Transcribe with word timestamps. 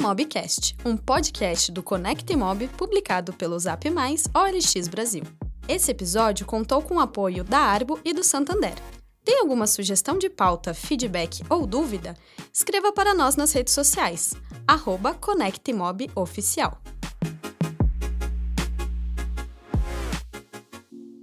Imobcast, 0.00 0.76
um 0.86 0.96
podcast 0.96 1.72
do 1.72 1.82
Connect 1.82 2.32
Imob 2.32 2.68
publicado 2.68 3.32
pelo 3.32 3.58
Zap 3.58 3.90
Mais 3.90 4.28
OLX 4.32 4.86
Brasil. 4.86 5.24
Esse 5.68 5.90
episódio 5.90 6.46
contou 6.46 6.80
com 6.80 6.94
o 6.94 7.00
apoio 7.00 7.42
da 7.42 7.58
Arbo 7.58 7.98
e 8.04 8.14
do 8.14 8.22
Santander. 8.22 8.74
Tem 9.24 9.40
alguma 9.40 9.66
sugestão 9.66 10.16
de 10.16 10.30
pauta, 10.30 10.72
feedback 10.72 11.42
ou 11.50 11.66
dúvida? 11.66 12.14
Escreva 12.54 12.92
para 12.92 13.12
nós 13.12 13.34
nas 13.34 13.52
redes 13.52 13.74
sociais, 13.74 14.34
arroba 14.68 15.14
ConnectMobOficial. 15.14 16.78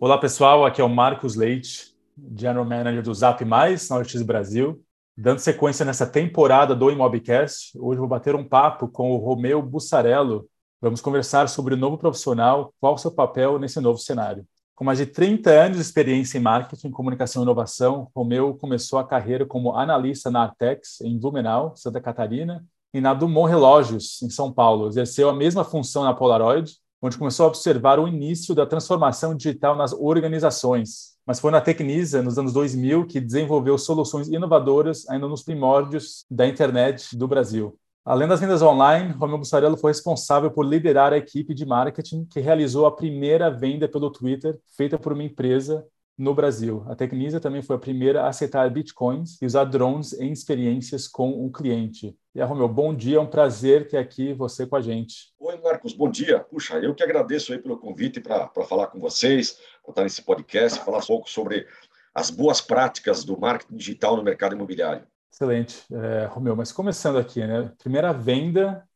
Olá 0.02 0.18
pessoal, 0.18 0.66
aqui 0.66 0.82
é 0.82 0.84
o 0.84 0.90
Marcos 0.90 1.36
Leite, 1.36 1.96
General 2.38 2.66
Manager 2.66 3.02
do 3.02 3.14
Zap 3.14 3.44
Mais, 3.46 3.88
na 3.90 3.96
OLX 3.96 4.22
Brasil. 4.22 4.85
Dando 5.18 5.40
sequência 5.40 5.86
nessa 5.86 6.06
temporada 6.06 6.76
do 6.76 6.92
Imobcast, 6.92 7.80
hoje 7.80 7.98
vou 7.98 8.08
bater 8.08 8.36
um 8.36 8.44
papo 8.44 8.86
com 8.90 9.12
o 9.12 9.18
Romeu 9.18 9.62
Bussarello. 9.62 10.46
Vamos 10.82 11.00
conversar 11.00 11.48
sobre 11.48 11.74
o 11.74 11.78
novo 11.78 11.98
profissional, 11.98 12.74
qual 12.82 12.96
o 12.96 12.98
seu 12.98 13.10
papel 13.10 13.58
nesse 13.58 13.80
novo 13.80 13.98
cenário. 13.98 14.46
Com 14.76 14.84
mais 14.84 14.98
de 14.98 15.06
30 15.06 15.50
anos 15.50 15.78
de 15.78 15.84
experiência 15.84 16.38
em 16.38 16.42
marketing, 16.42 16.92
comunicação 16.92 17.42
e 17.42 17.46
inovação, 17.46 18.10
Romeu 18.14 18.56
começou 18.56 19.00
a 19.00 19.08
carreira 19.08 19.46
como 19.46 19.74
analista 19.78 20.30
na 20.30 20.44
Artex, 20.44 21.00
em 21.00 21.18
Blumenau, 21.18 21.74
Santa 21.78 22.02
Catarina, 22.02 22.66
e 22.94 23.00
na 23.00 23.14
Dumont 23.14 23.50
Relógios, 23.50 24.22
em 24.22 24.30
São 24.30 24.52
Paulo. 24.52 24.90
Exerceu 24.90 25.30
a 25.30 25.34
mesma 25.34 25.64
função 25.64 26.04
na 26.04 26.14
Polaroid, 26.14 26.76
onde 27.02 27.18
começou 27.18 27.46
a 27.46 27.48
observar 27.48 28.00
o 28.00 28.08
início 28.08 28.54
da 28.54 28.66
transformação 28.66 29.34
digital 29.34 29.78
nas 29.78 29.94
organizações, 29.94 31.15
mas 31.26 31.40
foi 31.40 31.52
na 31.52 31.62
Tecnisa, 31.62 32.22
nos 32.22 32.38
anos 32.38 32.54
2000, 32.54 33.08
que 33.08 33.20
desenvolveu 33.20 33.78
soluções 33.78 34.28
inovadoras 34.28 35.08
ainda 35.10 35.28
nos 35.28 35.44
primórdios 35.44 36.26
da 36.30 36.48
internet 36.48 37.18
do 37.18 37.28
Brasil. 37.28 37.78
Além 38.06 38.28
das 38.28 38.40
vendas 38.40 38.62
online, 38.62 39.14
Romeu 39.14 39.40
Bussarello 39.40 39.76
foi 39.76 39.90
responsável 39.90 40.52
por 40.52 40.64
liderar 40.64 41.12
a 41.12 41.18
equipe 41.18 41.56
de 41.56 41.66
marketing 41.66 42.26
que 42.26 42.40
realizou 42.40 42.86
a 42.86 42.96
primeira 42.96 43.50
venda 43.50 43.88
pelo 43.88 44.12
Twitter, 44.12 44.60
feita 44.78 45.00
por 45.00 45.14
uma 45.14 45.24
empresa 45.24 45.84
no 46.18 46.34
Brasil. 46.34 46.84
A 46.88 46.96
Tecnisa 46.96 47.40
também 47.40 47.62
foi 47.62 47.76
a 47.76 47.80
primeira 47.80 48.24
a 48.24 48.30
aceitar 48.30 48.70
bitcoins 48.70 49.42
e 49.42 49.46
usar 49.46 49.66
drones 49.66 50.14
em 50.14 50.32
experiências 50.32 51.08
com 51.08 51.46
um 51.46 51.52
cliente. 51.52 52.18
E 52.34 52.42
a 52.42 52.46
Romeu, 52.46 52.68
bom 52.68 52.96
dia, 52.96 53.18
é 53.18 53.20
um 53.20 53.28
prazer 53.28 53.88
ter 53.88 53.98
aqui 53.98 54.34
você 54.34 54.66
com 54.66 54.76
a 54.76 54.82
gente. 54.82 55.34
Oi, 55.40 55.60
Marcos, 55.62 55.94
bom 55.94 56.10
dia. 56.10 56.40
Puxa, 56.40 56.76
eu 56.80 56.96
que 56.96 57.04
agradeço 57.04 57.52
aí 57.52 57.60
pelo 57.60 57.78
convite 57.78 58.20
para 58.20 58.50
falar 58.68 58.88
com 58.88 59.00
vocês, 59.00 59.60
contar 59.84 60.04
nesse 60.04 60.22
podcast, 60.22 60.80
falar 60.80 61.00
um 61.00 61.06
pouco 61.06 61.30
sobre 61.30 61.68
as 62.14 62.30
boas 62.30 62.62
práticas 62.62 63.26
do 63.26 63.38
marketing 63.38 63.76
digital 63.76 64.16
no 64.16 64.24
mercado 64.24 64.56
imobiliário. 64.56 65.06
Excelente, 65.32 65.86
é, 65.94 66.26
Romeu. 66.26 66.56
Mas 66.56 66.72
começando 66.72 67.18
aqui, 67.18 67.46
né? 67.46 67.74
Primeira 67.78 68.14
venda 68.14 68.88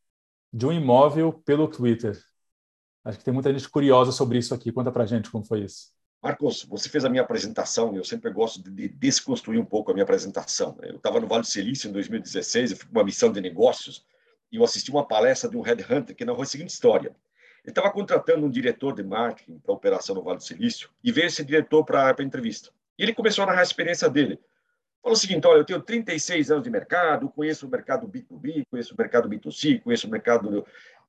de 0.53 0.65
um 0.65 0.71
imóvel 0.71 1.33
pelo 1.33 1.67
Twitter. 1.67 2.17
Acho 3.03 3.17
que 3.17 3.23
tem 3.25 3.33
muita 3.33 3.51
gente 3.51 3.67
curiosa 3.69 4.11
sobre 4.13 4.37
isso 4.37 4.53
aqui. 4.53 4.71
Conta 4.71 4.91
para 4.91 5.05
gente 5.05 5.29
como 5.29 5.43
foi 5.43 5.65
isso. 5.65 5.98
Marcos, 6.21 6.63
você 6.65 6.89
fez 6.89 7.05
a 7.05 7.09
minha 7.09 7.21
apresentação, 7.23 7.95
eu 7.95 8.03
sempre 8.03 8.29
gosto 8.29 8.61
de 8.61 8.89
desconstruir 8.89 9.57
um 9.57 9.63
pouco 9.63 9.89
a 9.89 9.93
minha 9.93 10.03
apresentação. 10.03 10.77
Eu 10.81 10.97
estava 10.97 11.17
no 11.17 11.27
Vale 11.27 11.43
do 11.43 11.47
Silício 11.47 11.89
em 11.89 11.93
2016, 11.93 12.71
eu 12.71 12.77
fui 12.77 12.89
uma 12.91 13.05
missão 13.05 13.31
de 13.31 13.39
negócios 13.39 14.05
e 14.51 14.57
eu 14.57 14.63
assisti 14.63 14.91
uma 14.91 15.07
palestra 15.07 15.49
de 15.49 15.55
um 15.55 15.61
headhunter 15.61 16.13
que 16.13 16.25
narrou 16.25 16.41
a 16.41 16.45
seguinte 16.45 16.71
história. 16.71 17.15
Ele 17.63 17.71
estava 17.71 17.89
contratando 17.89 18.45
um 18.45 18.49
diretor 18.49 18.93
de 18.93 19.01
marketing 19.01 19.59
para 19.59 19.73
operação 19.73 20.13
no 20.13 20.21
Vale 20.21 20.37
do 20.37 20.43
Silício 20.43 20.89
e 21.01 21.09
veio 21.09 21.27
esse 21.27 21.43
diretor 21.43 21.85
para 21.85 22.13
a 22.17 22.23
entrevista. 22.23 22.69
E 22.97 23.03
ele 23.03 23.13
começou 23.13 23.43
a 23.43 23.47
narrar 23.47 23.61
a 23.61 23.63
experiência 23.63 24.09
dele. 24.09 24.39
Falou 25.01 25.15
o 25.15 25.19
seguinte, 25.19 25.47
olha, 25.47 25.59
eu 25.59 25.65
tenho 25.65 25.81
36 25.81 26.51
anos 26.51 26.63
de 26.63 26.69
mercado, 26.69 27.29
conheço 27.29 27.65
o 27.65 27.69
mercado 27.69 28.05
B2B, 28.09 28.63
conheço 28.69 28.93
o 28.93 28.97
mercado 28.97 29.29
B2C, 29.29 29.81
conheço 29.81 30.07
o 30.07 30.09
mercado 30.11 30.65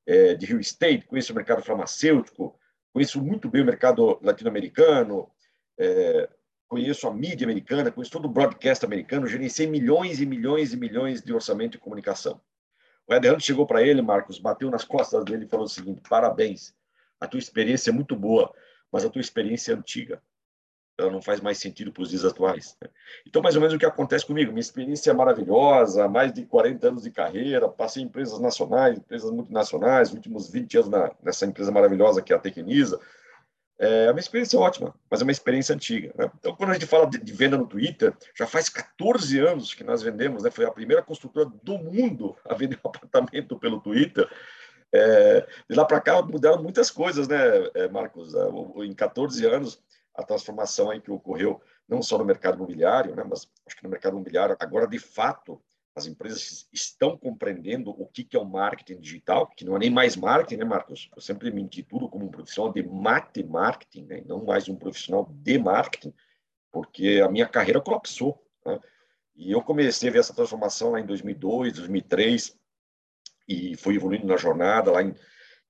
é, 0.07 0.35
de 0.35 0.47
real 0.47 0.61
estate, 0.61 1.05
conheço 1.07 1.33
o 1.33 1.37
mercado 1.37 1.63
farmacêutico, 1.63 2.57
conheço 2.93 3.23
muito 3.23 3.49
bem 3.49 3.63
o 3.63 3.67
mercado 3.67 4.19
latino-americano, 4.23 5.31
é, 5.79 6.29
conheço 6.69 7.07
a 7.07 7.15
mídia 7.15 7.47
americana, 7.47 7.91
conheço 7.91 8.13
todo 8.13 8.27
o 8.27 8.31
broadcast 8.31 8.85
americano, 8.85 9.27
gerenciei 9.27 9.69
milhões 9.69 10.21
e 10.21 10.27
milhões 10.27 10.73
e 10.73 10.77
milhões 10.77 11.23
de 11.23 11.33
orçamento 11.33 11.73
de 11.73 11.79
comunicação. 11.79 12.41
O 13.07 13.15
Ed 13.15 13.29
Hunt 13.29 13.41
chegou 13.41 13.67
para 13.67 13.83
ele, 13.83 14.03
Marcos, 14.03 14.39
bateu 14.39 14.71
nas 14.71 14.85
costas 14.85 15.25
dele 15.25 15.45
e 15.45 15.49
falou 15.49 15.67
o 15.67 15.69
seguinte: 15.69 16.03
parabéns, 16.09 16.75
a 17.19 17.27
tua 17.27 17.39
experiência 17.39 17.91
é 17.91 17.93
muito 17.93 18.15
boa, 18.15 18.53
mas 18.93 19.05
a 19.05 19.11
tua 19.11 19.21
experiência 19.21 19.73
é 19.73 19.75
antiga 19.77 20.23
ela 21.01 21.11
não 21.11 21.23
faz 21.23 21.41
mais 21.41 21.59
sentido 21.59 21.93
para 21.93 22.03
os 22.03 22.11
dias 22.11 22.25
atuais. 22.25 22.77
Né? 22.81 22.89
Então, 23.27 23.43
mais 23.43 23.55
ou 23.55 23.61
menos 23.61 23.75
o 23.75 23.79
que 23.79 23.87
acontece 23.87 24.27
comigo. 24.27 24.51
Minha 24.51 24.61
experiência 24.61 25.11
é 25.11 25.15
maravilhosa, 25.15 26.09
mais 26.09 26.33
de 26.33 26.45
40 26.45 26.89
anos 26.89 27.03
de 27.03 27.11
carreira, 27.11 27.69
passei 27.69 28.03
em 28.03 28.07
empresas 28.07 28.39
nacionais, 28.39 28.99
empresas 28.99 29.31
multinacionais, 29.31 30.13
últimos 30.13 30.51
20 30.51 30.79
anos 30.79 30.91
na, 30.91 31.11
nessa 31.23 31.47
empresa 31.47 31.71
maravilhosa 31.71 32.23
que 32.23 32.33
é 32.33 32.37
a 32.37 32.39
Tecnisa. 32.39 33.01
É, 33.83 34.09
a 34.09 34.13
minha 34.13 34.21
experiência 34.21 34.59
é 34.59 34.61
ótima, 34.61 34.95
mas 35.11 35.23
é 35.23 35.25
uma 35.25 35.33
experiência 35.33 35.75
antiga. 35.75 36.13
Né? 36.15 36.31
Então, 36.39 36.55
quando 36.55 36.69
a 36.69 36.73
gente 36.75 36.85
fala 36.85 37.07
de, 37.07 37.17
de, 37.17 37.33
venda 37.33 37.57
no 37.57 37.67
Twitter, 37.67 38.13
já 38.37 38.47
faz 38.47 38.69
14 38.69 39.39
anos 39.39 39.73
que 39.73 39.83
nós 39.83 40.03
vendemos, 40.03 40.43
né? 40.43 40.51
foi 40.51 40.67
a 40.67 40.71
primeira 40.71 41.03
construtora 41.03 41.51
do 41.63 41.79
mundo 41.79 42.37
a 42.45 42.55
vender 42.55 42.79
um 42.85 42.89
apartamento 42.91 43.59
pelo 43.59 43.81
Twitter. 43.81 44.29
É, 44.93 45.47
de 45.69 45.77
lá 45.77 45.87
para 45.87 46.01
cá 46.01 46.21
mudaram 46.21 46.63
muitas 46.63 46.91
coisas, 46.91 47.27
né, 47.27 47.39
é, 47.75 47.89
Marcos? 47.89 48.35
É, 48.35 48.85
em 48.85 48.93
14 48.93 49.47
anos, 49.47 49.81
a 50.21 50.27
transformação 50.27 50.91
aí 50.91 51.01
que 51.01 51.11
ocorreu 51.11 51.61
não 51.89 52.03
só 52.03 52.17
no 52.19 52.25
mercado 52.25 52.57
imobiliário, 52.57 53.15
né, 53.15 53.25
mas 53.29 53.51
acho 53.67 53.77
que 53.77 53.83
no 53.83 53.91
mercado 53.91 54.13
imobiliário 54.13 54.57
agora 54.61 54.87
de 54.87 54.99
fato 54.99 55.61
as 55.95 56.07
empresas 56.07 56.69
estão 56.73 57.17
compreendendo 57.17 57.91
o 57.91 58.07
que 58.07 58.27
é 58.37 58.39
o 58.39 58.45
marketing 58.45 59.01
digital, 59.01 59.47
que 59.49 59.65
não 59.65 59.75
é 59.77 59.81
nem 59.81 59.91
mais 59.91 60.17
marketing, 60.17 60.61
né, 60.61 60.65
Marcos? 60.65 61.11
Eu 61.15 61.21
sempre 61.21 61.51
me 61.51 61.61
intitulo 61.61 62.09
como 62.09 62.27
um 62.27 62.31
profissional 62.31 62.73
de 62.73 62.83
mate 62.83 63.43
marketing, 63.43 64.05
né, 64.05 64.23
não 64.25 64.45
mais 64.45 64.69
um 64.69 64.77
profissional 64.77 65.29
de 65.31 65.59
marketing, 65.59 66.15
porque 66.71 67.21
a 67.25 67.29
minha 67.29 67.47
carreira 67.47 67.81
colapsou. 67.81 68.41
Né? 68.65 68.79
E 69.35 69.51
eu 69.51 69.63
comecei 69.63 70.09
a 70.09 70.13
ver 70.13 70.21
essa 70.21 70.35
transformação 70.35 70.93
lá 70.93 71.01
em 71.01 71.07
2002, 71.07 71.75
2003, 71.75 72.57
e 73.49 73.77
fui 73.77 73.97
evoluindo 73.97 74.27
na 74.27 74.37
jornada 74.37 74.93
lá 74.93 75.03
em 75.03 75.15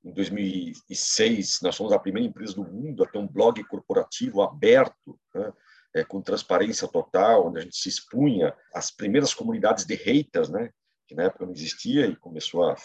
em 0.02 0.12
2006, 0.12 1.60
nós 1.62 1.76
fomos 1.76 1.92
a 1.92 1.98
primeira 1.98 2.28
empresa 2.28 2.54
do 2.54 2.64
mundo 2.64 3.02
a 3.02 3.06
ter 3.06 3.18
um 3.18 3.26
blog 3.26 3.62
corporativo 3.64 4.42
aberto, 4.42 5.18
né, 5.34 5.52
é, 5.94 6.04
com 6.04 6.22
transparência 6.22 6.88
total, 6.88 7.48
onde 7.48 7.58
a 7.58 7.62
gente 7.62 7.76
se 7.76 7.88
expunha 7.88 8.54
às 8.74 8.90
primeiras 8.90 9.34
comunidades 9.34 9.84
de 9.84 9.94
haters, 9.94 10.48
né, 10.48 10.70
que 11.06 11.14
na 11.14 11.24
época 11.24 11.44
não 11.44 11.52
existia 11.52 12.06
e 12.06 12.16
começou 12.16 12.64
a 12.64 12.76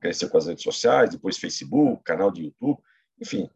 crescer 0.00 0.28
com 0.28 0.38
as 0.38 0.46
redes 0.46 0.62
sociais, 0.62 1.10
depois 1.10 1.38
Facebook, 1.38 2.02
canal 2.04 2.30
de 2.30 2.44
YouTube, 2.44 2.80
enfim. 3.20 3.50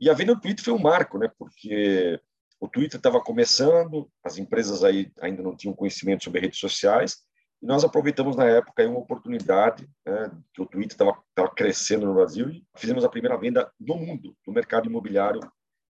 E 0.00 0.10
a 0.10 0.14
venda 0.14 0.34
no 0.34 0.40
Twitter 0.40 0.64
foi 0.64 0.74
um 0.74 0.78
marco, 0.78 1.18
né, 1.18 1.30
porque 1.38 2.20
o 2.58 2.68
Twitter 2.68 2.98
estava 2.98 3.20
começando, 3.20 4.10
as 4.24 4.38
empresas 4.38 4.82
aí 4.82 5.12
ainda 5.20 5.42
não 5.42 5.56
tinham 5.56 5.74
conhecimento 5.74 6.24
sobre 6.24 6.40
redes 6.40 6.58
sociais, 6.58 7.18
nós 7.66 7.84
aproveitamos 7.84 8.36
na 8.36 8.44
época 8.44 8.88
uma 8.88 9.00
oportunidade, 9.00 9.88
né, 10.06 10.30
que 10.54 10.62
o 10.62 10.66
Twitter 10.66 10.92
estava 10.92 11.14
crescendo 11.54 12.06
no 12.06 12.14
Brasil 12.14 12.48
e 12.48 12.64
fizemos 12.76 13.04
a 13.04 13.08
primeira 13.08 13.36
venda 13.36 13.70
no 13.78 13.96
mundo 13.96 14.34
do 14.46 14.52
mercado 14.52 14.88
imobiliário 14.88 15.40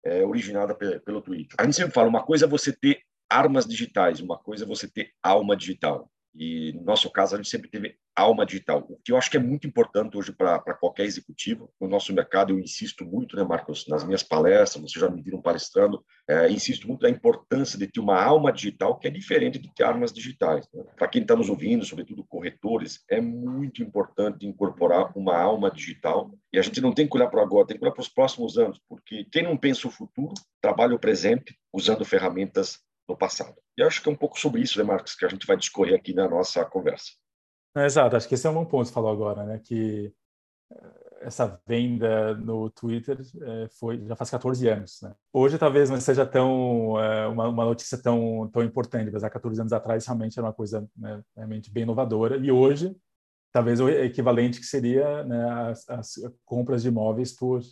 é, 0.04 0.24
originada 0.24 0.74
pelo 0.74 1.20
Twitter. 1.20 1.56
A 1.58 1.64
gente 1.64 1.76
sempre 1.76 1.92
fala, 1.92 2.08
uma 2.08 2.22
coisa 2.22 2.44
é 2.44 2.48
você 2.48 2.72
ter 2.72 3.00
armas 3.28 3.66
digitais, 3.66 4.20
uma 4.20 4.38
coisa 4.38 4.64
é 4.64 4.68
você 4.68 4.88
ter 4.88 5.10
alma 5.22 5.56
digital. 5.56 6.08
E 6.34 6.72
no 6.72 6.82
nosso 6.82 7.10
caso, 7.10 7.34
a 7.34 7.36
gente 7.36 7.48
sempre 7.48 7.70
teve 7.70 7.96
alma 8.14 8.46
digital, 8.46 8.86
o 8.88 8.96
que 9.02 9.10
eu 9.10 9.16
acho 9.16 9.30
que 9.30 9.36
é 9.36 9.40
muito 9.40 9.66
importante 9.66 10.16
hoje 10.16 10.32
para 10.32 10.74
qualquer 10.74 11.04
executivo. 11.04 11.72
No 11.80 11.88
nosso 11.88 12.12
mercado, 12.12 12.52
eu 12.52 12.58
insisto 12.58 13.04
muito, 13.04 13.36
né, 13.36 13.42
Marcos, 13.42 13.86
nas 13.88 14.04
minhas 14.04 14.22
palestras, 14.22 14.82
vocês 14.82 15.00
já 15.00 15.10
me 15.10 15.20
viram 15.20 15.42
palestrando, 15.42 16.04
é, 16.28 16.48
insisto 16.48 16.86
muito 16.86 17.02
na 17.02 17.10
importância 17.10 17.78
de 17.78 17.86
ter 17.86 18.00
uma 18.00 18.22
alma 18.22 18.52
digital 18.52 18.98
que 18.98 19.08
é 19.08 19.10
diferente 19.10 19.58
de 19.58 19.72
ter 19.74 19.84
armas 19.84 20.12
digitais. 20.12 20.68
Né? 20.72 20.84
Para 20.96 21.08
quem 21.08 21.22
está 21.22 21.34
nos 21.34 21.48
ouvindo, 21.48 21.84
sobretudo 21.84 22.24
corretores, 22.24 23.00
é 23.10 23.20
muito 23.20 23.82
importante 23.82 24.46
incorporar 24.46 25.16
uma 25.16 25.36
alma 25.36 25.70
digital. 25.70 26.32
E 26.52 26.58
a 26.58 26.62
gente 26.62 26.80
não 26.80 26.92
tem 26.92 27.08
que 27.08 27.16
olhar 27.16 27.28
para 27.28 27.42
agora, 27.42 27.66
tem 27.66 27.76
que 27.76 27.84
olhar 27.84 27.92
para 27.92 28.02
os 28.02 28.08
próximos 28.08 28.56
anos, 28.58 28.80
porque 28.88 29.24
quem 29.24 29.42
não 29.42 29.56
pensa 29.56 29.88
o 29.88 29.90
futuro, 29.90 30.34
trabalha 30.60 30.94
o 30.94 31.00
presente 31.00 31.56
usando 31.72 32.04
ferramentas 32.04 32.78
no 33.08 33.16
passado. 33.16 33.54
E 33.76 33.82
acho 33.82 34.02
que 34.02 34.08
é 34.08 34.12
um 34.12 34.16
pouco 34.16 34.38
sobre 34.38 34.60
isso, 34.60 34.78
né, 34.78 34.84
Marcos, 34.84 35.14
que 35.14 35.24
a 35.24 35.28
gente 35.28 35.46
vai 35.46 35.56
discorrer 35.56 35.94
aqui 35.94 36.14
na 36.14 36.28
nossa 36.28 36.64
conversa. 36.64 37.12
É, 37.76 37.84
exato, 37.86 38.16
acho 38.16 38.28
que 38.28 38.34
esse 38.34 38.46
é 38.46 38.50
um 38.50 38.54
bom 38.54 38.64
ponto 38.64 38.82
que 38.82 38.88
você 38.88 38.94
falou 38.94 39.10
agora, 39.10 39.44
né, 39.44 39.60
que 39.62 40.12
eh, 40.72 41.04
essa 41.22 41.60
venda 41.66 42.34
no 42.34 42.70
Twitter 42.70 43.18
é, 43.42 43.68
foi 43.78 44.04
já 44.06 44.14
faz 44.14 44.30
14 44.30 44.68
anos. 44.68 45.00
Né? 45.02 45.14
Hoje 45.32 45.58
talvez 45.58 45.90
não 45.90 46.00
seja 46.00 46.24
tão 46.26 47.00
é, 47.00 47.26
uma, 47.26 47.48
uma, 47.48 47.64
notícia 47.64 47.98
tão 47.98 48.48
tão 48.52 48.62
importante, 48.62 49.10
mas 49.10 49.24
há 49.24 49.30
14 49.30 49.60
anos 49.60 49.72
atrás 49.72 50.06
realmente 50.06 50.38
era 50.38 50.46
uma 50.46 50.52
coisa 50.52 50.88
né, 50.96 51.22
realmente 51.34 51.70
bem 51.70 51.84
inovadora. 51.84 52.36
E 52.36 52.50
hoje 52.52 52.94
talvez 53.52 53.80
o 53.80 53.88
equivalente 53.88 54.60
que 54.60 54.66
seria 54.66 55.24
né, 55.24 55.70
as, 55.70 55.88
as, 55.88 56.14
compras 56.44 56.82
de 56.82 56.88
imóveis 56.88 57.32
por 57.32 57.62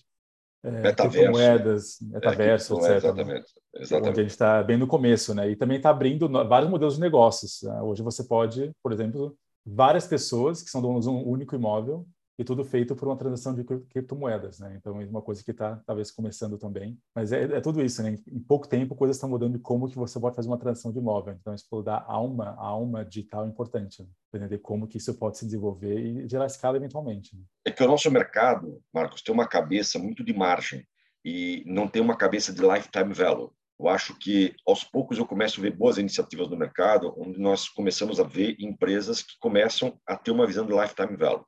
é, 0.64 0.70
metaverso, 0.70 1.32
moedas, 1.32 1.98
metaverso, 2.00 2.74
é, 2.74 2.78
etc. 2.78 3.04
Exatamente, 3.04 3.52
exatamente. 3.74 4.08
Onde 4.10 4.20
a 4.20 4.22
gente 4.22 4.30
está 4.30 4.62
bem 4.62 4.76
no 4.76 4.86
começo, 4.86 5.34
né? 5.34 5.50
E 5.50 5.56
também 5.56 5.76
está 5.76 5.90
abrindo 5.90 6.28
vários 6.48 6.70
modelos 6.70 6.94
de 6.94 7.00
negócios. 7.00 7.62
Né? 7.62 7.80
Hoje 7.82 8.02
você 8.02 8.24
pode, 8.24 8.70
por 8.82 8.92
exemplo, 8.92 9.36
várias 9.66 10.06
pessoas 10.06 10.62
que 10.62 10.70
são 10.70 10.80
donos 10.80 11.04
de 11.04 11.10
um 11.10 11.26
único 11.26 11.54
imóvel 11.54 12.06
e 12.38 12.44
tudo 12.44 12.64
feito 12.64 12.96
por 12.96 13.08
uma 13.08 13.16
transação 13.16 13.54
de 13.54 13.62
criptomoedas, 13.64 14.58
né? 14.58 14.74
Então 14.76 15.00
é 15.00 15.04
uma 15.04 15.22
coisa 15.22 15.44
que 15.44 15.50
está 15.50 15.76
talvez 15.86 16.10
começando 16.10 16.58
também, 16.58 16.98
mas 17.14 17.32
é, 17.32 17.42
é, 17.42 17.60
tudo 17.60 17.82
isso, 17.82 18.02
né? 18.02 18.18
Em 18.26 18.40
pouco 18.40 18.66
tempo 18.66 18.94
coisas 18.94 19.16
estão 19.16 19.28
mudando 19.28 19.54
de 19.54 19.58
como 19.58 19.88
que 19.88 19.96
você 19.96 20.18
pode 20.18 20.34
fazer 20.34 20.48
uma 20.48 20.58
transação 20.58 20.92
de 20.92 20.98
imóvel. 20.98 21.36
Então 21.38 21.54
pode 21.70 21.84
dar 21.84 22.04
alma, 22.06 22.54
alma 22.56 23.04
digital 23.04 23.46
importante, 23.46 24.02
né? 24.02 24.08
entender 24.34 24.58
como 24.58 24.86
que 24.86 24.96
isso 24.96 25.14
pode 25.14 25.38
se 25.38 25.44
desenvolver 25.44 25.98
e 25.98 26.28
gerar 26.28 26.46
escala 26.46 26.76
eventualmente. 26.76 27.36
Né? 27.36 27.42
É 27.66 27.70
que 27.70 27.82
o 27.82 27.86
nosso 27.86 28.10
mercado, 28.10 28.80
Marcos, 28.92 29.22
tem 29.22 29.34
uma 29.34 29.46
cabeça 29.46 29.98
muito 29.98 30.24
de 30.24 30.32
margem 30.32 30.86
e 31.24 31.62
não 31.66 31.86
tem 31.86 32.00
uma 32.00 32.16
cabeça 32.16 32.52
de 32.52 32.62
lifetime 32.62 33.12
value. 33.12 33.52
Eu 33.78 33.88
acho 33.88 34.16
que 34.16 34.54
aos 34.66 34.84
poucos 34.84 35.18
eu 35.18 35.26
começo 35.26 35.58
a 35.58 35.62
ver 35.62 35.76
boas 35.76 35.98
iniciativas 35.98 36.48
no 36.48 36.56
mercado, 36.56 37.12
onde 37.16 37.38
nós 37.40 37.68
começamos 37.68 38.20
a 38.20 38.24
ver 38.24 38.56
empresas 38.58 39.22
que 39.22 39.36
começam 39.40 39.98
a 40.06 40.16
ter 40.16 40.30
uma 40.30 40.46
visão 40.46 40.64
de 40.64 40.72
lifetime 40.72 41.16
value. 41.16 41.44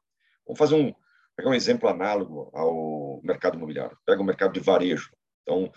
Vamos 0.46 0.58
fazer 0.58 0.74
um 0.74 0.94
pegar 1.36 1.50
um 1.50 1.54
exemplo 1.54 1.88
análogo 1.88 2.50
ao 2.52 3.20
mercado 3.22 3.56
imobiliário. 3.56 3.98
Pega 4.06 4.22
o 4.22 4.24
mercado 4.24 4.52
de 4.52 4.60
varejo. 4.60 5.10
Então, 5.42 5.72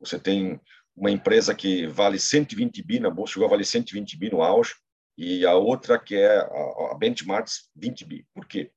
você 0.00 0.18
tem 0.18 0.60
uma 0.96 1.10
empresa 1.10 1.54
que 1.54 1.86
vale 1.86 2.18
120 2.18 2.82
bi 2.82 3.00
na 3.00 3.10
bolsa, 3.10 3.34
chegou 3.34 3.46
a 3.46 3.50
valer 3.50 3.64
120 3.64 4.18
bi 4.18 4.30
no 4.30 4.42
auge, 4.42 4.74
e 5.16 5.46
a 5.46 5.54
outra 5.54 5.98
que 5.98 6.16
é 6.16 6.38
a, 6.38 6.92
a 6.92 6.96
Benchmarks 6.98 7.70
20 7.76 8.04
bi. 8.04 8.26
Por 8.34 8.46
quê? 8.46 8.70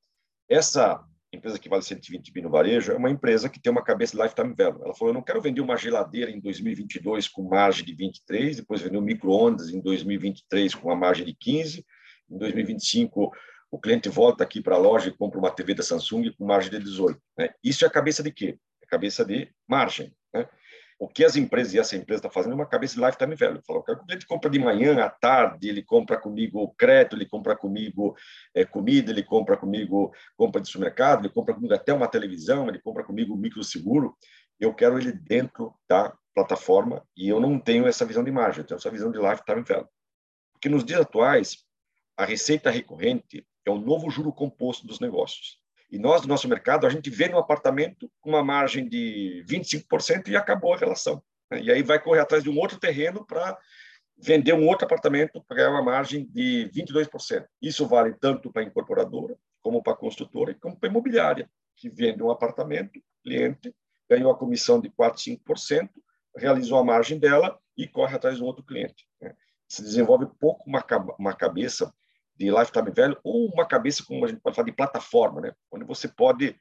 Essa 0.48 1.02
empresa 1.32 1.58
que 1.58 1.68
vale 1.68 1.82
120 1.82 2.32
bi 2.32 2.42
no 2.42 2.50
varejo 2.50 2.92
é 2.92 2.96
uma 2.96 3.10
empresa 3.10 3.48
que 3.48 3.60
tem 3.60 3.72
uma 3.72 3.82
cabeça 3.82 4.16
de 4.16 4.22
lifetime 4.22 4.54
value. 4.54 4.82
Ela 4.84 4.94
falou, 4.94 5.10
eu 5.10 5.14
não 5.14 5.22
quero 5.22 5.40
vender 5.40 5.60
uma 5.60 5.76
geladeira 5.76 6.30
em 6.30 6.40
2022 6.40 7.28
com 7.28 7.42
margem 7.42 7.84
de 7.84 7.94
23, 7.94 8.56
depois 8.56 8.80
vender 8.80 8.98
um 8.98 9.02
micro-ondas 9.02 9.70
em 9.70 9.80
2023 9.80 10.74
com 10.74 10.88
uma 10.88 10.96
margem 10.96 11.24
de 11.24 11.34
15, 11.34 11.84
em 12.30 12.38
2025 12.38 13.32
o 13.70 13.78
cliente 13.78 14.08
volta 14.08 14.44
aqui 14.44 14.60
para 14.60 14.76
a 14.76 14.78
loja 14.78 15.08
e 15.08 15.12
compra 15.12 15.38
uma 15.38 15.50
TV 15.50 15.74
da 15.74 15.82
Samsung 15.82 16.32
com 16.32 16.46
margem 16.46 16.70
de 16.70 16.78
18. 16.78 17.20
Né? 17.38 17.50
Isso 17.62 17.84
é 17.84 17.88
a 17.88 17.90
cabeça 17.90 18.22
de 18.22 18.30
quê? 18.30 18.58
É 18.82 18.86
a 18.86 18.88
cabeça 18.88 19.24
de 19.24 19.48
margem. 19.68 20.14
Né? 20.32 20.48
O 20.98 21.06
que 21.06 21.24
as 21.24 21.36
empresas 21.36 21.74
e 21.74 21.78
essa 21.78 21.94
empresa 21.94 22.20
está 22.20 22.30
fazendo 22.30 22.52
é 22.52 22.54
uma 22.54 22.66
cabeça 22.66 22.94
de 22.94 23.04
lifetime 23.04 23.34
value. 23.34 23.60
Fala, 23.66 23.84
que 23.84 23.92
o 23.92 24.06
cliente 24.06 24.26
compra 24.26 24.48
de 24.48 24.58
manhã, 24.58 25.04
à 25.04 25.10
tarde, 25.10 25.68
ele 25.68 25.82
compra 25.82 26.16
comigo 26.16 26.74
crédito, 26.78 27.16
ele 27.16 27.26
compra 27.26 27.54
comigo 27.54 28.16
é, 28.54 28.64
comida, 28.64 29.10
ele 29.10 29.22
compra 29.22 29.58
comigo 29.58 30.10
compra 30.36 30.60
de 30.60 30.68
supermercado, 30.68 31.26
ele 31.26 31.34
compra 31.34 31.54
comigo 31.54 31.74
até 31.74 31.92
uma 31.92 32.08
televisão, 32.08 32.68
ele 32.68 32.80
compra 32.80 33.04
comigo 33.04 33.36
micro 33.36 33.62
seguro. 33.62 34.16
Eu 34.58 34.72
quero 34.72 34.98
ele 34.98 35.12
dentro 35.12 35.74
da 35.86 36.16
plataforma 36.34 37.06
e 37.14 37.28
eu 37.28 37.40
não 37.40 37.58
tenho 37.58 37.86
essa 37.86 38.06
visão 38.06 38.24
de 38.24 38.30
margem, 38.30 38.62
eu 38.62 38.66
tenho 38.66 38.78
essa 38.78 38.90
visão 38.90 39.10
de 39.10 39.18
lifetime 39.18 39.62
value. 39.62 39.88
Porque 40.54 40.70
nos 40.70 40.82
dias 40.82 41.00
atuais, 41.00 41.58
a 42.16 42.24
receita 42.24 42.70
recorrente 42.70 43.46
é 43.66 43.70
o 43.70 43.78
novo 43.78 44.08
juro 44.08 44.32
composto 44.32 44.86
dos 44.86 45.00
negócios. 45.00 45.58
E 45.90 45.98
nós, 45.98 46.22
no 46.22 46.28
nosso 46.28 46.48
mercado, 46.48 46.86
a 46.86 46.90
gente 46.90 47.10
vê 47.10 47.28
no 47.28 47.38
apartamento 47.38 48.10
com 48.20 48.30
uma 48.30 48.42
margem 48.42 48.88
de 48.88 49.44
25% 49.48 50.28
e 50.28 50.36
acabou 50.36 50.72
a 50.72 50.76
relação. 50.76 51.22
Né? 51.50 51.62
E 51.62 51.70
aí 51.70 51.82
vai 51.82 52.02
correr 52.02 52.20
atrás 52.20 52.42
de 52.42 52.50
um 52.50 52.58
outro 52.58 52.78
terreno 52.78 53.24
para 53.24 53.58
vender 54.16 54.52
um 54.52 54.66
outro 54.66 54.86
apartamento 54.86 55.44
para 55.46 55.58
ganhar 55.58 55.70
uma 55.70 55.82
margem 55.82 56.26
de 56.26 56.70
22%. 56.74 57.44
Isso 57.60 57.86
vale 57.86 58.14
tanto 58.14 58.50
para 58.50 58.62
a 58.62 58.64
incorporadora, 58.64 59.36
como 59.60 59.82
para 59.82 59.92
a 59.92 59.96
construtora, 59.96 60.52
e 60.52 60.54
como 60.54 60.76
para 60.78 60.88
a 60.88 60.90
imobiliária, 60.90 61.50
que 61.76 61.88
vende 61.90 62.22
um 62.22 62.30
apartamento, 62.30 63.00
cliente 63.22 63.74
ganhou 64.08 64.30
a 64.30 64.38
comissão 64.38 64.80
de 64.80 64.88
4, 64.90 65.20
5%, 65.20 65.90
realizou 66.36 66.78
a 66.78 66.84
margem 66.84 67.18
dela 67.18 67.58
e 67.76 67.86
corre 67.86 68.14
atrás 68.14 68.36
de 68.36 68.42
um 68.42 68.46
outro 68.46 68.64
cliente. 68.64 69.06
Né? 69.20 69.34
Se 69.68 69.82
desenvolve 69.82 70.26
pouco 70.38 70.64
uma 70.68 71.34
cabeça 71.34 71.92
de 72.38 72.50
lifetime 72.50 72.90
value 72.90 73.18
ou 73.24 73.46
uma 73.46 73.66
cabeça, 73.66 74.04
como 74.04 74.24
a 74.24 74.28
gente 74.28 74.40
pode 74.40 74.54
falar, 74.54 74.66
de 74.66 74.76
plataforma, 74.76 75.40
né? 75.40 75.52
onde 75.70 75.84
você 75.84 76.06
pode 76.08 76.54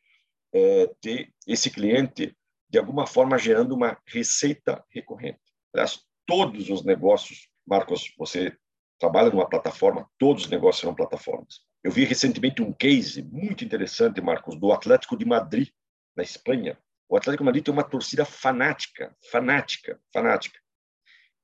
é, 0.54 0.88
ter 1.02 1.34
esse 1.46 1.70
cliente, 1.70 2.36
de 2.70 2.80
alguma 2.80 3.06
forma, 3.06 3.38
gerando 3.38 3.76
uma 3.76 3.98
receita 4.08 4.84
recorrente. 4.90 5.40
Aliás, 5.74 6.00
todos 6.26 6.70
os 6.70 6.84
negócios, 6.84 7.50
Marcos, 7.68 8.14
você 8.18 8.56
trabalha 9.00 9.30
numa 9.30 9.48
plataforma, 9.48 10.10
todos 10.18 10.46
os 10.46 10.50
negócios 10.50 10.82
são 10.82 10.96
plataformas. 10.96 11.60
Eu 11.84 11.92
vi 11.92 12.06
recentemente 12.06 12.62
um 12.62 12.72
case 12.72 13.22
muito 13.22 13.64
interessante, 13.64 14.22
Marcos, 14.22 14.58
do 14.58 14.72
Atlético 14.72 15.18
de 15.18 15.26
Madrid, 15.26 15.70
na 16.16 16.24
Espanha. 16.24 16.80
O 17.08 17.18
Atlético 17.18 17.44
de 17.44 17.46
Madrid 17.46 17.64
tem 17.64 17.74
uma 17.74 17.84
torcida 17.84 18.26
fanática, 18.26 19.16
fanática, 19.30 20.00
fanática. 20.12 20.60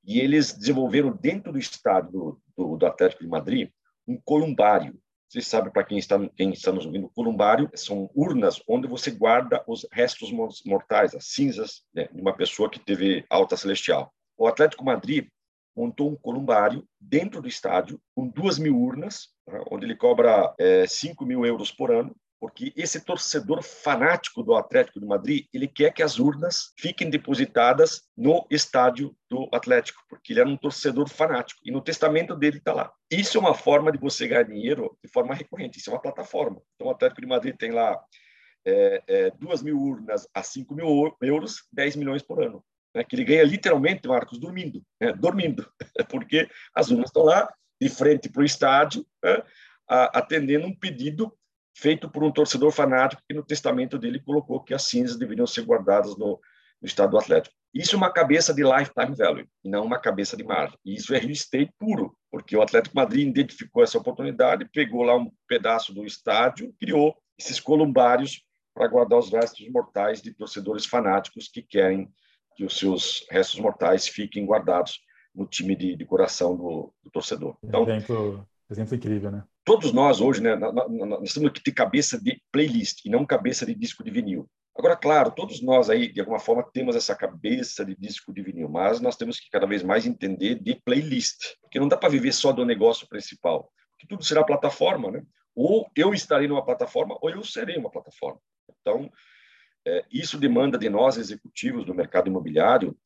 E 0.04 0.18
eles 0.18 0.52
desenvolveram 0.52 1.14
dentro 1.14 1.52
do 1.52 1.58
estádio 1.58 2.10
do, 2.10 2.42
do, 2.56 2.76
do 2.76 2.86
Atlético 2.86 3.22
de 3.22 3.28
Madrid 3.28 3.70
um 4.06 4.20
columbário. 4.24 4.98
Vocês 5.28 5.46
sabem, 5.46 5.72
para 5.72 5.84
quem 5.84 5.98
está, 5.98 6.18
quem 6.36 6.50
está 6.50 6.72
nos 6.72 6.84
ouvindo, 6.84 7.08
columbário 7.08 7.70
são 7.74 8.10
urnas 8.14 8.62
onde 8.68 8.86
você 8.86 9.10
guarda 9.10 9.64
os 9.66 9.86
restos 9.90 10.30
mortais, 10.66 11.14
as 11.14 11.26
cinzas 11.26 11.82
né, 11.94 12.06
de 12.12 12.20
uma 12.20 12.36
pessoa 12.36 12.68
que 12.68 12.78
teve 12.78 13.24
alta 13.30 13.56
celestial. 13.56 14.12
O 14.36 14.46
Atlético 14.46 14.84
Madrid 14.84 15.26
montou 15.74 16.10
um 16.10 16.16
columbário 16.16 16.86
dentro 17.00 17.40
do 17.40 17.48
estádio 17.48 17.98
com 18.14 18.28
duas 18.28 18.58
mil 18.58 18.78
urnas, 18.78 19.28
tá, 19.46 19.62
onde 19.70 19.86
ele 19.86 19.96
cobra 19.96 20.54
é, 20.58 20.86
5 20.86 21.24
mil 21.24 21.46
euros 21.46 21.70
por 21.70 21.90
ano 21.90 22.14
porque 22.42 22.72
esse 22.74 23.00
torcedor 23.00 23.62
fanático 23.62 24.42
do 24.42 24.56
Atlético 24.56 24.98
de 24.98 25.06
Madrid, 25.06 25.46
ele 25.54 25.68
quer 25.68 25.92
que 25.92 26.02
as 26.02 26.18
urnas 26.18 26.72
fiquem 26.76 27.08
depositadas 27.08 28.02
no 28.16 28.44
estádio 28.50 29.16
do 29.30 29.48
Atlético, 29.52 30.02
porque 30.08 30.32
ele 30.32 30.40
era 30.40 30.48
um 30.48 30.56
torcedor 30.56 31.08
fanático, 31.08 31.60
e 31.64 31.70
no 31.70 31.80
testamento 31.80 32.34
dele 32.34 32.58
está 32.58 32.72
lá. 32.72 32.92
Isso 33.08 33.38
é 33.38 33.40
uma 33.40 33.54
forma 33.54 33.92
de 33.92 33.98
você 33.98 34.26
ganhar 34.26 34.42
dinheiro 34.42 34.98
de 35.04 35.08
forma 35.08 35.36
recorrente, 35.36 35.78
isso 35.78 35.88
é 35.88 35.92
uma 35.92 36.02
plataforma. 36.02 36.60
Então, 36.74 36.88
o 36.88 36.90
Atlético 36.90 37.20
de 37.20 37.28
Madrid 37.28 37.56
tem 37.56 37.70
lá 37.70 37.96
é, 38.66 39.02
é, 39.06 39.30
duas 39.38 39.62
mil 39.62 39.78
urnas 39.78 40.26
a 40.34 40.42
5 40.42 40.74
mil 40.74 41.16
euros, 41.20 41.62
10 41.72 41.94
milhões 41.94 42.22
por 42.22 42.42
ano. 42.42 42.64
Né? 42.92 43.04
Que 43.04 43.14
ele 43.14 43.24
ganha 43.24 43.44
literalmente, 43.44 44.08
Marcos, 44.08 44.40
dormindo, 44.40 44.82
né? 45.00 45.12
dormindo, 45.12 45.64
porque 46.10 46.48
as 46.74 46.90
urnas 46.90 47.10
estão 47.10 47.22
lá 47.22 47.48
de 47.80 47.88
frente 47.88 48.28
para 48.28 48.42
o 48.42 48.44
estádio, 48.44 49.06
né? 49.22 49.44
atendendo 49.88 50.66
um 50.66 50.74
pedido 50.74 51.32
feito 51.74 52.10
por 52.10 52.22
um 52.22 52.30
torcedor 52.30 52.70
fanático 52.70 53.22
que 53.28 53.34
no 53.34 53.44
testamento 53.44 53.98
dele 53.98 54.20
colocou 54.20 54.62
que 54.62 54.74
as 54.74 54.84
cinzas 54.84 55.18
deveriam 55.18 55.46
ser 55.46 55.62
guardadas 55.62 56.16
no, 56.16 56.40
no 56.80 56.86
estado 56.86 57.12
do 57.12 57.18
Atlético. 57.18 57.54
Isso 57.74 57.94
é 57.94 57.98
uma 57.98 58.12
cabeça 58.12 58.52
de 58.52 58.62
lifetime 58.62 59.16
value, 59.16 59.48
não 59.64 59.84
uma 59.84 59.98
cabeça 59.98 60.36
de 60.36 60.44
margem. 60.44 60.78
E 60.84 60.94
isso 60.94 61.14
é 61.14 61.18
real 61.18 61.30
estate 61.30 61.72
puro, 61.78 62.14
porque 62.30 62.54
o 62.54 62.60
Atlético 62.60 62.94
Madrid 62.94 63.26
identificou 63.26 63.82
essa 63.82 63.96
oportunidade, 63.96 64.68
pegou 64.70 65.02
lá 65.02 65.16
um 65.16 65.30
pedaço 65.48 65.94
do 65.94 66.04
estádio, 66.04 66.74
criou 66.78 67.16
esses 67.38 67.58
columbários 67.58 68.44
para 68.74 68.88
guardar 68.88 69.18
os 69.18 69.30
restos 69.30 69.66
mortais 69.70 70.20
de 70.20 70.34
torcedores 70.34 70.84
fanáticos 70.84 71.48
que 71.48 71.62
querem 71.62 72.10
que 72.54 72.64
os 72.64 72.78
seus 72.78 73.26
restos 73.30 73.58
mortais 73.58 74.06
fiquem 74.06 74.44
guardados 74.44 75.00
no 75.34 75.46
time 75.46 75.74
de, 75.74 75.96
de 75.96 76.04
coração 76.04 76.54
do, 76.54 76.92
do 77.02 77.10
torcedor. 77.10 77.56
Então, 77.64 77.84
exemplo, 77.84 78.46
exemplo 78.70 78.96
incrível, 78.96 79.30
né? 79.30 79.44
todos 79.64 79.92
nós 79.92 80.20
hoje, 80.20 80.42
né, 80.42 80.56
nós 80.56 81.32
temos 81.32 81.52
que 81.52 81.62
ter 81.62 81.72
cabeça 81.72 82.20
de 82.20 82.40
playlist 82.50 83.04
e 83.04 83.10
não 83.10 83.24
cabeça 83.24 83.64
de 83.64 83.74
disco 83.74 84.02
de 84.02 84.10
vinil. 84.10 84.48
Agora, 84.74 84.96
claro, 84.96 85.30
todos 85.30 85.60
nós 85.62 85.90
aí, 85.90 86.10
de 86.10 86.20
alguma 86.20 86.38
forma, 86.38 86.64
temos 86.72 86.96
essa 86.96 87.14
cabeça 87.14 87.84
de 87.84 87.94
disco 87.94 88.32
de 88.32 88.42
vinil, 88.42 88.68
mas 88.68 89.00
nós 89.00 89.16
temos 89.16 89.38
que 89.38 89.50
cada 89.50 89.66
vez 89.66 89.82
mais 89.82 90.06
entender 90.06 90.54
de 90.56 90.80
playlist, 90.82 91.56
porque 91.60 91.78
não 91.78 91.88
dá 91.88 91.96
para 91.96 92.08
viver 92.08 92.32
só 92.32 92.52
do 92.52 92.64
negócio 92.64 93.06
principal, 93.06 93.70
porque 93.90 94.06
tudo 94.06 94.24
será 94.24 94.42
plataforma, 94.42 95.10
né? 95.10 95.22
Ou 95.54 95.86
eu 95.94 96.14
estarei 96.14 96.48
numa 96.48 96.64
plataforma, 96.64 97.18
ou 97.20 97.28
eu 97.28 97.44
serei 97.44 97.76
uma 97.76 97.90
plataforma. 97.90 98.40
Então, 98.80 99.12
é, 99.86 100.06
isso 100.10 100.38
demanda 100.38 100.78
de 100.78 100.88
nós, 100.88 101.18
executivos 101.18 101.84
do 101.84 101.94
mercado 101.94 102.28
imobiliário, 102.28 102.96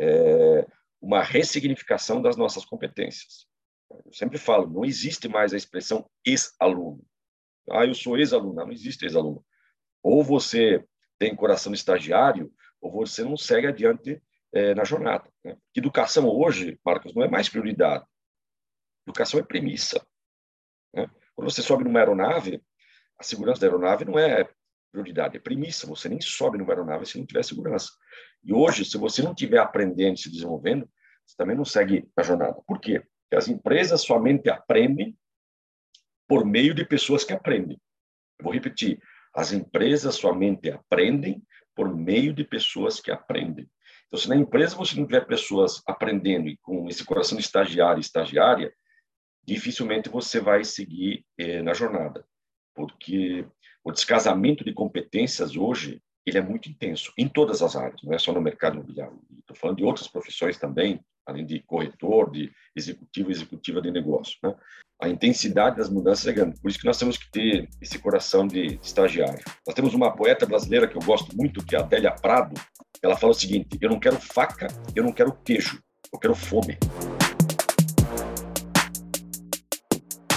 é, 0.00 0.64
uma 1.00 1.20
ressignificação 1.20 2.22
das 2.22 2.36
nossas 2.36 2.64
competências. 2.64 3.48
Eu 3.90 4.12
sempre 4.12 4.38
falo, 4.38 4.68
não 4.68 4.84
existe 4.84 5.28
mais 5.28 5.52
a 5.52 5.56
expressão 5.56 6.08
ex-aluno. 6.24 7.04
Ah, 7.70 7.84
eu 7.86 7.94
sou 7.94 8.18
ex-aluno. 8.18 8.54
Não, 8.54 8.70
existe 8.70 9.04
ex-aluno. 9.04 9.44
Ou 10.02 10.22
você 10.22 10.84
tem 11.18 11.34
coração 11.34 11.72
estagiário, 11.72 12.52
ou 12.80 12.90
você 12.92 13.24
não 13.24 13.36
segue 13.36 13.66
adiante 13.66 14.22
é, 14.52 14.74
na 14.74 14.84
jornada. 14.84 15.30
Né? 15.44 15.56
Educação 15.74 16.28
hoje, 16.28 16.78
Marcos, 16.84 17.14
não 17.14 17.22
é 17.22 17.28
mais 17.28 17.48
prioridade. 17.48 18.04
Educação 19.06 19.40
é 19.40 19.42
premissa. 19.42 20.06
Né? 20.94 21.08
Quando 21.34 21.50
você 21.50 21.62
sobe 21.62 21.84
numa 21.84 21.98
aeronave, 21.98 22.62
a 23.18 23.22
segurança 23.22 23.60
da 23.60 23.66
aeronave 23.66 24.04
não 24.04 24.18
é 24.18 24.48
prioridade, 24.92 25.36
é 25.36 25.40
premissa. 25.40 25.86
Você 25.86 26.08
nem 26.08 26.20
sobe 26.20 26.58
numa 26.58 26.72
aeronave 26.72 27.06
se 27.06 27.18
não 27.18 27.26
tiver 27.26 27.44
segurança. 27.44 27.90
E 28.44 28.52
hoje, 28.52 28.84
se 28.84 28.96
você 28.96 29.22
não 29.22 29.32
estiver 29.32 29.58
aprendendo, 29.58 30.18
se 30.18 30.30
desenvolvendo, 30.30 30.88
você 31.26 31.36
também 31.36 31.56
não 31.56 31.64
segue 31.64 32.08
a 32.16 32.22
jornada. 32.22 32.60
Por 32.66 32.80
quê? 32.80 33.02
Que 33.30 33.36
as 33.36 33.48
empresas 33.48 34.02
somente 34.02 34.48
aprendem 34.48 35.16
por 36.26 36.44
meio 36.44 36.74
de 36.74 36.84
pessoas 36.84 37.24
que 37.24 37.32
aprendem. 37.32 37.80
Eu 38.38 38.44
vou 38.44 38.52
repetir, 38.52 39.00
as 39.34 39.52
empresas 39.52 40.14
somente 40.16 40.70
aprendem 40.70 41.42
por 41.74 41.94
meio 41.94 42.32
de 42.32 42.44
pessoas 42.44 43.00
que 43.00 43.10
aprendem. 43.10 43.68
Então, 44.06 44.18
se 44.18 44.28
na 44.28 44.36
empresa 44.36 44.76
você 44.76 44.96
não 44.96 45.06
tiver 45.06 45.26
pessoas 45.26 45.82
aprendendo 45.86 46.48
e 46.48 46.56
com 46.58 46.88
esse 46.88 47.04
coração 47.04 47.36
de 47.36 47.44
estagiário 47.44 48.00
e 48.00 48.00
estagiária, 48.00 48.72
dificilmente 49.44 50.08
você 50.08 50.40
vai 50.40 50.64
seguir 50.64 51.24
eh, 51.38 51.62
na 51.62 51.72
jornada, 51.72 52.26
porque 52.74 53.46
o 53.84 53.92
descasamento 53.92 54.64
de 54.64 54.72
competências 54.72 55.56
hoje 55.56 56.02
ele 56.26 56.38
é 56.38 56.42
muito 56.42 56.68
intenso 56.68 57.12
em 57.16 57.28
todas 57.28 57.62
as 57.62 57.74
áreas, 57.74 58.02
não 58.02 58.12
é 58.12 58.18
só 58.18 58.32
no 58.32 58.40
mercado 58.40 58.74
imobiliário. 58.74 59.18
Estou 59.38 59.56
falando 59.56 59.78
de 59.78 59.84
outras 59.84 60.08
profissões 60.08 60.58
também, 60.58 61.00
além 61.28 61.44
de 61.44 61.60
corretor, 61.60 62.30
de 62.30 62.50
executivo, 62.74 63.30
executiva 63.30 63.82
de 63.82 63.90
negócio. 63.90 64.38
Né? 64.42 64.54
A 65.00 65.08
intensidade 65.08 65.76
das 65.76 65.90
mudanças 65.90 66.26
é 66.26 66.32
grande, 66.32 66.58
por 66.58 66.70
isso 66.70 66.78
que 66.78 66.86
nós 66.86 66.98
temos 66.98 67.18
que 67.18 67.30
ter 67.30 67.68
esse 67.80 67.98
coração 67.98 68.46
de 68.46 68.80
estagiário. 68.82 69.44
Nós 69.66 69.74
temos 69.74 69.94
uma 69.94 70.10
poeta 70.16 70.46
brasileira 70.46 70.88
que 70.88 70.96
eu 70.96 71.02
gosto 71.02 71.36
muito, 71.36 71.64
que 71.64 71.76
é 71.76 71.78
a 71.78 71.82
Adélia 71.82 72.10
Prado. 72.10 72.58
Ela 73.02 73.16
fala 73.16 73.32
o 73.32 73.34
seguinte: 73.34 73.78
eu 73.80 73.90
não 73.90 74.00
quero 74.00 74.16
faca, 74.16 74.66
eu 74.96 75.04
não 75.04 75.12
quero 75.12 75.32
queijo, 75.44 75.80
eu 76.12 76.18
quero 76.18 76.34
fome. 76.34 76.78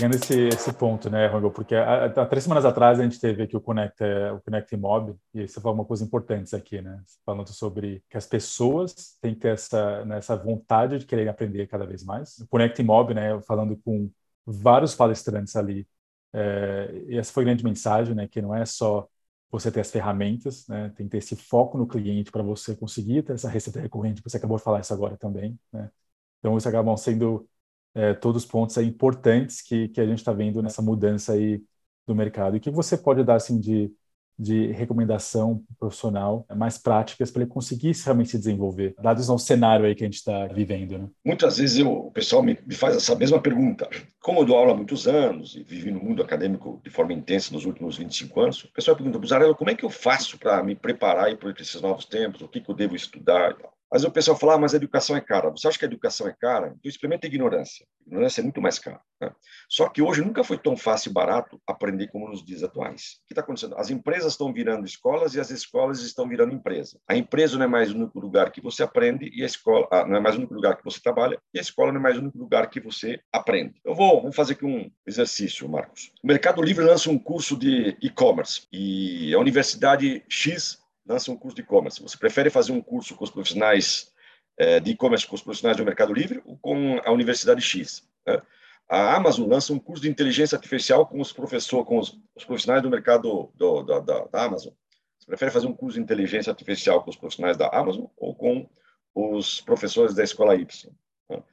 Pegando 0.01 0.15
esse, 0.15 0.48
esse 0.48 0.74
ponto, 0.74 1.12
né, 1.12 1.27
Rangel? 1.27 1.51
Porque 1.51 1.75
há, 1.75 2.25
três 2.25 2.43
semanas 2.43 2.65
atrás 2.65 3.00
a 3.00 3.03
gente 3.03 3.20
teve 3.20 3.43
aqui 3.43 3.55
o 3.55 3.62
Connect, 3.62 4.03
é, 4.03 4.31
o 4.31 4.41
Connect 4.41 4.75
Mob, 4.75 5.15
e 5.31 5.48
você 5.48 5.62
falou 5.62 5.77
uma 5.77 5.86
coisa 5.86 6.03
importante 6.03 6.55
aqui, 6.55 6.81
né? 6.81 7.03
Falando 7.24 7.50
sobre 7.50 8.03
que 8.10 8.17
as 8.17 8.25
pessoas 8.25 9.15
têm 9.22 9.36
que 9.36 9.41
ter 9.41 9.50
essa, 9.53 10.03
né, 10.05 10.17
essa 10.17 10.36
vontade 10.36 10.98
de 10.98 11.05
querer 11.05 11.29
aprender 11.29 11.67
cada 11.67 11.86
vez 11.86 12.03
mais. 12.03 12.39
O 12.39 12.48
Connect 12.48 12.81
Mob, 12.81 13.13
né, 13.13 13.39
falando 13.41 13.77
com 13.77 14.10
vários 14.43 14.96
palestrantes 14.96 15.55
ali, 15.55 15.88
é, 16.34 17.03
e 17.08 17.17
essa 17.17 17.31
foi 17.31 17.43
a 17.43 17.46
grande 17.46 17.63
mensagem, 17.63 18.15
né, 18.15 18.27
que 18.27 18.41
não 18.41 18.55
é 18.55 18.65
só 18.65 19.08
você 19.51 19.72
ter 19.72 19.81
as 19.81 19.91
ferramentas, 19.91 20.67
né, 20.67 20.91
tem 20.96 21.05
que 21.05 21.12
ter 21.12 21.17
esse 21.20 21.36
foco 21.36 21.77
no 21.77 21.86
cliente 21.86 22.31
para 22.31 22.41
você 22.41 22.75
conseguir 22.75 23.22
ter 23.22 23.34
essa 23.34 23.50
receita 23.50 23.79
recorrente, 23.79 24.24
você 24.24 24.38
acabou 24.38 24.58
de 24.58 24.63
falar 24.63 24.79
isso 24.79 24.93
agora 24.93 25.15
também, 25.17 25.60
né? 25.72 25.91
Então, 26.39 26.58
isso 26.58 26.67
acabam 26.67 26.98
sendo 26.98 27.48
é, 27.93 28.13
todos 28.13 28.43
os 28.43 28.50
pontos 28.50 28.77
aí 28.77 28.88
importantes 28.88 29.62
que, 29.62 29.89
que 29.89 30.01
a 30.01 30.05
gente 30.05 30.19
está 30.19 30.31
vendo 30.31 30.62
nessa 30.62 30.81
mudança 30.81 31.33
aí 31.33 31.62
do 32.07 32.15
mercado. 32.15 32.55
E 32.55 32.57
o 32.57 32.62
que 32.62 32.71
você 32.71 32.98
pode 32.98 33.24
dar 33.24 33.36
assim 33.36 33.60
de, 33.60 33.91
de 34.38 34.71
recomendação 34.71 35.63
profissional 35.77 36.45
mais 36.55 36.77
práticas 36.77 37.29
para 37.29 37.43
ele 37.43 37.51
conseguir 37.51 37.93
realmente 38.03 38.31
se 38.31 38.38
desenvolver, 38.38 38.95
dados 39.01 39.29
ao 39.29 39.38
cenário 39.38 39.86
aí 39.86 39.93
que 39.93 40.03
a 40.03 40.07
gente 40.07 40.15
está 40.15 40.48
vivendo? 40.48 40.98
Né? 40.98 41.07
Muitas 41.24 41.57
vezes 41.57 41.79
eu, 41.79 41.91
o 41.91 42.12
pessoal 42.12 42.41
me, 42.41 42.57
me, 42.65 42.74
faz 42.74 42.95
essa 42.95 43.15
mesma 43.15 43.39
pergunta. 43.41 43.89
Como 44.19 44.39
eu 44.39 44.45
dou 44.45 44.57
aula 44.57 44.74
há 44.74 44.75
muitos 44.75 45.07
anos 45.07 45.55
e 45.55 45.63
vivi 45.63 45.91
no 45.91 46.00
mundo 46.00 46.24
acadêmico 46.24 46.81
de 46.83 46.89
forma 46.89 47.13
intensa 47.13 47.53
nos 47.53 47.65
últimos 47.65 47.98
25 47.98 48.41
anos, 48.41 48.63
o 48.63 48.74
pessoal 48.74 48.98
pergunta, 48.98 49.19
Buzarello, 49.19 49.55
como 49.55 49.69
é 49.69 49.75
que 49.75 49.86
eu 49.86 49.89
faço 49.89 50.38
para 50.38 50.63
me 50.63 50.75
preparar 50.75 51.36
para 51.38 51.51
esses 51.51 51.81
novos 51.81 52.05
tempos? 52.05 52.41
O 52.41 52.48
que, 52.48 52.62
que 52.62 52.69
eu 52.69 52.75
devo 52.75 52.95
estudar? 52.95 53.55
Mas 53.91 54.03
o 54.03 54.12
pessoal 54.12 54.38
fala, 54.38 54.53
ah, 54.53 54.57
mas 54.57 54.74
a 54.74 54.77
educação 54.77 55.15
é 55.15 55.21
cara. 55.21 55.50
Você 55.50 55.67
acha 55.67 55.77
que 55.77 55.86
a 55.86 55.88
educação 55.88 56.27
é 56.27 56.33
cara? 56.39 56.67
Então 56.67 56.89
experimenta 56.89 57.27
a 57.27 57.29
ignorância. 57.29 57.86
A 58.00 58.07
ignorância 58.07 58.41
é 58.41 58.43
muito 58.43 58.62
mais 58.62 58.79
cara. 58.79 59.01
Né? 59.19 59.29
Só 59.69 59.89
que 59.89 60.01
hoje 60.01 60.21
nunca 60.21 60.43
foi 60.43 60.57
tão 60.57 60.77
fácil 60.77 61.10
e 61.10 61.13
barato 61.13 61.62
aprender 61.67 62.07
como 62.07 62.29
nos 62.29 62.43
dias 62.43 62.63
atuais. 62.63 63.19
O 63.24 63.27
que 63.27 63.33
está 63.33 63.41
acontecendo? 63.41 63.77
As 63.77 63.89
empresas 63.89 64.33
estão 64.33 64.53
virando 64.53 64.86
escolas 64.86 65.36
e 65.36 65.39
as 65.39 65.50
escolas 65.51 66.01
estão 66.01 66.27
virando 66.27 66.53
empresa. 66.53 67.00
A 67.07 67.15
empresa 67.17 67.57
não 67.57 67.65
é 67.65 67.67
mais 67.67 67.91
o 67.91 67.95
único 67.95 68.19
lugar 68.19 68.51
que 68.51 68.62
você 68.62 68.81
aprende 68.81 69.29
e 69.33 69.43
a 69.43 69.45
escola 69.45 69.88
ah, 69.91 70.05
não 70.05 70.15
é 70.15 70.19
mais 70.19 70.36
o 70.36 70.39
único 70.39 70.53
lugar 70.53 70.77
que 70.77 70.83
você 70.83 71.01
trabalha 71.01 71.38
e 71.53 71.60
a 71.60 71.62
escola 71.62 71.91
não 71.91 72.00
é 72.00 72.03
mais 72.03 72.17
o 72.17 72.21
único 72.21 72.38
lugar 72.38 72.69
que 72.69 72.79
você 72.79 73.19
aprende. 73.31 73.79
Eu 73.83 73.93
vou 73.93 74.21
vamos 74.21 74.36
fazer 74.36 74.53
aqui 74.53 74.65
um 74.65 74.89
exercício, 75.05 75.67
Marcos. 75.67 76.12
O 76.24 76.27
Mercado 76.27 76.62
Livre 76.62 76.86
lança 76.86 77.10
um 77.10 77.19
curso 77.19 77.57
de 77.57 77.98
e-commerce 78.01 78.67
e 78.71 79.33
a 79.33 79.39
Universidade 79.39 80.24
X 80.29 80.80
lança 81.12 81.32
um 81.32 81.38
curso 81.38 81.56
de 81.56 81.62
e-commerce. 81.62 82.01
Você 82.01 82.18
prefere 82.18 82.50
fazer 82.50 82.72
um 82.72 82.82
curso 82.82 83.15
com 83.15 83.24
os 83.24 83.30
profissionais 83.30 84.12
é, 84.58 84.80
de 84.80 84.91
e-commerce, 84.91 85.27
com 85.27 85.36
os 85.36 85.41
profissionais 85.41 85.77
do 85.77 85.86
Mercado 85.86 86.13
Livre 86.13 86.41
ou 86.46 86.58
com 86.58 87.00
a 87.03 87.12
Universidade 87.12 87.62
X? 87.62 88.08
Né? 88.25 88.41
A 88.89 89.15
Amazon 89.15 89.48
lança 89.48 89.74
um 89.74 89.80
curso 89.80 90.01
de 90.01 90.10
inteligência 90.10 90.56
artificial 90.56 91.06
com 91.06 91.20
os 91.22 91.32
professores, 91.32 91.88
com 91.88 91.98
os, 91.98 92.18
os 92.36 92.44
profissionais 92.44 92.82
do 92.82 92.89
mercado 92.89 93.51
do, 93.56 93.84
da, 93.84 94.00
da, 94.00 94.25
da, 94.25 94.44
Amazon. 94.44 94.74
Você 95.18 95.25
prefere 95.25 95.51
fazer 95.51 95.68
um 95.68 95.74
curso 95.74 95.98
de 95.98 96.03
inteligência 96.03 96.50
artificial 96.50 97.03
com 97.03 97.10
os 97.10 97.15
profissionais 97.15 97.56
da 97.58 97.68
Amazon 97.68 98.06
ou 98.18 98.36
com 98.36 98.68
os 99.13 99.62
professores 99.62 100.13
da 100.13 100.24
escola 100.24 100.56
Y? 100.56 100.91
Né? 101.30 101.44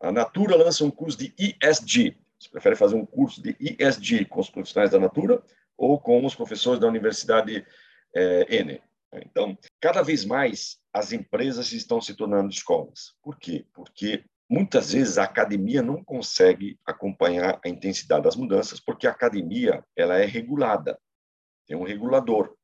A 0.00 0.12
Natura 0.12 0.56
lança 0.56 0.84
um 0.84 0.90
curso 0.90 1.18
de 1.18 1.34
ESG. 1.38 2.16
Você 2.38 2.48
prefere 2.50 2.76
fazer 2.76 2.96
um 2.96 3.06
curso 3.06 3.42
de 3.42 3.56
ESG 3.58 4.26
com 4.26 4.40
os 4.40 4.50
profissionais 4.50 4.90
da 4.90 4.98
Natura 4.98 5.42
ou 5.76 5.98
com 5.98 6.24
os 6.24 6.34
professores 6.34 6.78
da 6.78 6.86
Universidade 6.86 7.64
é, 8.14 8.56
N? 8.56 8.80
Então, 9.24 9.56
cada 9.80 10.02
vez 10.02 10.24
mais 10.24 10.78
as 10.92 11.12
empresas 11.12 11.72
estão 11.72 12.00
se 12.00 12.14
tornando 12.14 12.50
escolas. 12.50 13.14
Por 13.22 13.38
quê? 13.38 13.66
Porque 13.72 14.24
muitas 14.48 14.92
vezes 14.92 15.18
a 15.18 15.24
academia 15.24 15.82
não 15.82 16.02
consegue 16.02 16.78
acompanhar 16.84 17.60
a 17.64 17.68
intensidade 17.68 18.22
das 18.22 18.36
mudanças, 18.36 18.80
porque 18.80 19.06
a 19.06 19.10
academia 19.10 19.84
ela 19.96 20.16
é 20.16 20.24
regulada, 20.24 20.98
tem 21.66 21.76
um 21.76 21.84
regulador 21.84 22.54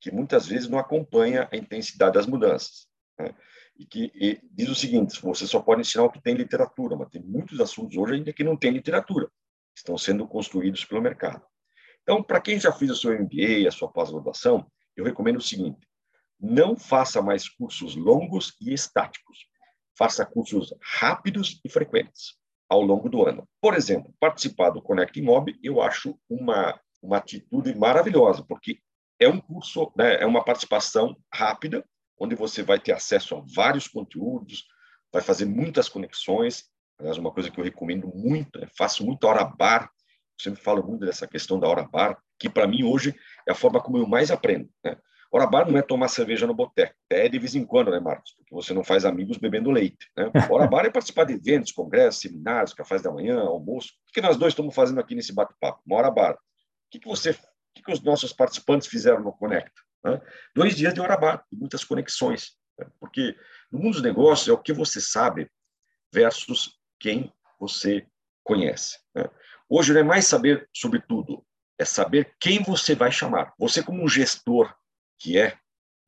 que 0.00 0.10
muitas 0.10 0.46
vezes 0.46 0.68
não 0.68 0.78
acompanha 0.78 1.48
a 1.52 1.56
intensidade 1.56 2.14
das 2.14 2.26
mudanças. 2.26 2.88
Né? 3.18 3.34
E 3.78 3.86
que 3.86 4.12
e 4.14 4.40
diz 4.50 4.68
o 4.68 4.74
seguinte: 4.74 5.20
você 5.22 5.46
só 5.46 5.60
pode 5.60 5.80
ensinar 5.80 6.04
o 6.04 6.10
que 6.10 6.20
tem 6.20 6.34
literatura, 6.34 6.96
mas 6.96 7.08
tem 7.08 7.22
muitos 7.22 7.60
assuntos 7.60 7.96
hoje 7.96 8.14
ainda 8.14 8.32
que 8.32 8.44
não 8.44 8.56
tem 8.56 8.70
literatura, 8.70 9.30
estão 9.74 9.96
sendo 9.96 10.26
construídos 10.26 10.84
pelo 10.84 11.00
mercado. 11.00 11.42
Então, 12.02 12.22
para 12.22 12.40
quem 12.40 12.58
já 12.58 12.72
fez 12.72 12.90
o 12.90 12.96
seu 12.96 13.12
MBA, 13.12 13.66
a 13.66 13.70
sua 13.70 13.90
pós-graduação, 13.90 14.66
eu 14.96 15.04
recomendo 15.04 15.36
o 15.36 15.42
seguinte: 15.42 15.86
não 16.42 16.76
faça 16.76 17.22
mais 17.22 17.48
cursos 17.48 17.94
longos 17.94 18.56
e 18.60 18.74
estáticos. 18.74 19.46
Faça 19.96 20.26
cursos 20.26 20.74
rápidos 20.82 21.60
e 21.64 21.68
frequentes 21.68 22.34
ao 22.68 22.80
longo 22.80 23.08
do 23.08 23.24
ano. 23.24 23.48
Por 23.60 23.74
exemplo, 23.74 24.12
participar 24.18 24.70
do 24.70 24.82
Connect 24.82 25.20
Mob 25.22 25.54
eu 25.62 25.80
acho 25.80 26.18
uma, 26.28 26.80
uma 27.00 27.18
atitude 27.18 27.74
maravilhosa, 27.76 28.44
porque 28.48 28.80
é 29.20 29.28
um 29.28 29.40
curso, 29.40 29.92
né, 29.94 30.20
é 30.20 30.26
uma 30.26 30.44
participação 30.44 31.16
rápida, 31.32 31.84
onde 32.18 32.34
você 32.34 32.62
vai 32.62 32.80
ter 32.80 32.92
acesso 32.92 33.36
a 33.36 33.44
vários 33.54 33.86
conteúdos, 33.86 34.64
vai 35.12 35.22
fazer 35.22 35.44
muitas 35.44 35.88
conexões. 35.88 36.64
Aliás, 36.98 37.18
uma 37.18 37.30
coisa 37.30 37.50
que 37.50 37.60
eu 37.60 37.64
recomendo 37.64 38.08
muito, 38.08 38.58
é 38.58 38.66
faço 38.76 39.04
muito 39.04 39.24
hora 39.24 39.44
bar. 39.44 39.82
Eu 39.82 40.42
sempre 40.42 40.60
falo 40.62 40.82
muito 40.82 41.04
dessa 41.04 41.26
questão 41.28 41.60
da 41.60 41.68
hora 41.68 41.84
bar, 41.84 42.18
que 42.38 42.48
para 42.48 42.66
mim 42.66 42.82
hoje 42.82 43.14
é 43.46 43.52
a 43.52 43.54
forma 43.54 43.80
como 43.80 43.98
eu 43.98 44.06
mais 44.06 44.30
aprendo. 44.30 44.68
Né? 44.82 44.96
Hora 45.34 45.46
bar 45.46 45.66
não 45.66 45.78
é 45.78 45.82
tomar 45.82 46.08
cerveja 46.08 46.46
no 46.46 46.52
boteco, 46.52 46.94
é 47.08 47.26
de 47.26 47.38
vez 47.38 47.54
em 47.54 47.64
quando, 47.64 47.90
né, 47.90 47.98
Marcos? 47.98 48.34
Porque 48.36 48.54
você 48.54 48.74
não 48.74 48.84
faz 48.84 49.06
amigos 49.06 49.38
bebendo 49.38 49.70
leite. 49.70 50.10
Né? 50.14 50.30
Hora 50.50 50.66
bar 50.66 50.84
é 50.84 50.90
participar 50.90 51.24
de 51.24 51.32
eventos, 51.32 51.72
congressos, 51.72 52.20
seminários, 52.20 52.74
cafés 52.74 53.00
da 53.00 53.10
manhã, 53.10 53.40
almoço. 53.40 53.92
O 54.10 54.12
que 54.12 54.20
nós 54.20 54.36
dois 54.36 54.52
estamos 54.52 54.74
fazendo 54.74 55.00
aqui 55.00 55.14
nesse 55.14 55.32
bate-papo? 55.32 55.80
Uma 55.86 55.96
hora 55.96 56.10
bar. 56.10 56.34
O 56.34 56.38
que, 56.90 56.98
que 56.98 57.08
você, 57.08 57.30
o 57.30 57.36
que, 57.74 57.82
que 57.82 57.92
os 57.92 58.02
nossos 58.02 58.30
participantes 58.30 58.88
fizeram 58.88 59.22
no 59.22 59.32
Conecta? 59.32 59.80
Né? 60.04 60.20
Dois 60.54 60.76
dias 60.76 60.92
de 60.92 61.00
hora 61.00 61.16
bar, 61.16 61.42
e 61.50 61.56
muitas 61.56 61.82
conexões. 61.82 62.52
Né? 62.78 62.86
Porque 63.00 63.34
no 63.70 63.78
mundo 63.78 63.94
dos 63.94 64.02
negócios 64.02 64.48
é 64.48 64.52
o 64.52 64.58
que 64.58 64.74
você 64.74 65.00
sabe 65.00 65.50
versus 66.12 66.78
quem 67.00 67.32
você 67.58 68.06
conhece. 68.44 68.98
Né? 69.14 69.24
Hoje 69.66 69.94
não 69.94 70.00
é 70.00 70.04
mais 70.04 70.26
saber 70.26 70.68
sobre 70.74 71.00
tudo, 71.00 71.42
é 71.78 71.86
saber 71.86 72.34
quem 72.38 72.62
você 72.62 72.94
vai 72.94 73.10
chamar. 73.10 73.54
Você, 73.58 73.82
como 73.82 74.04
um 74.04 74.08
gestor 74.08 74.74
que 75.22 75.38
é 75.38 75.56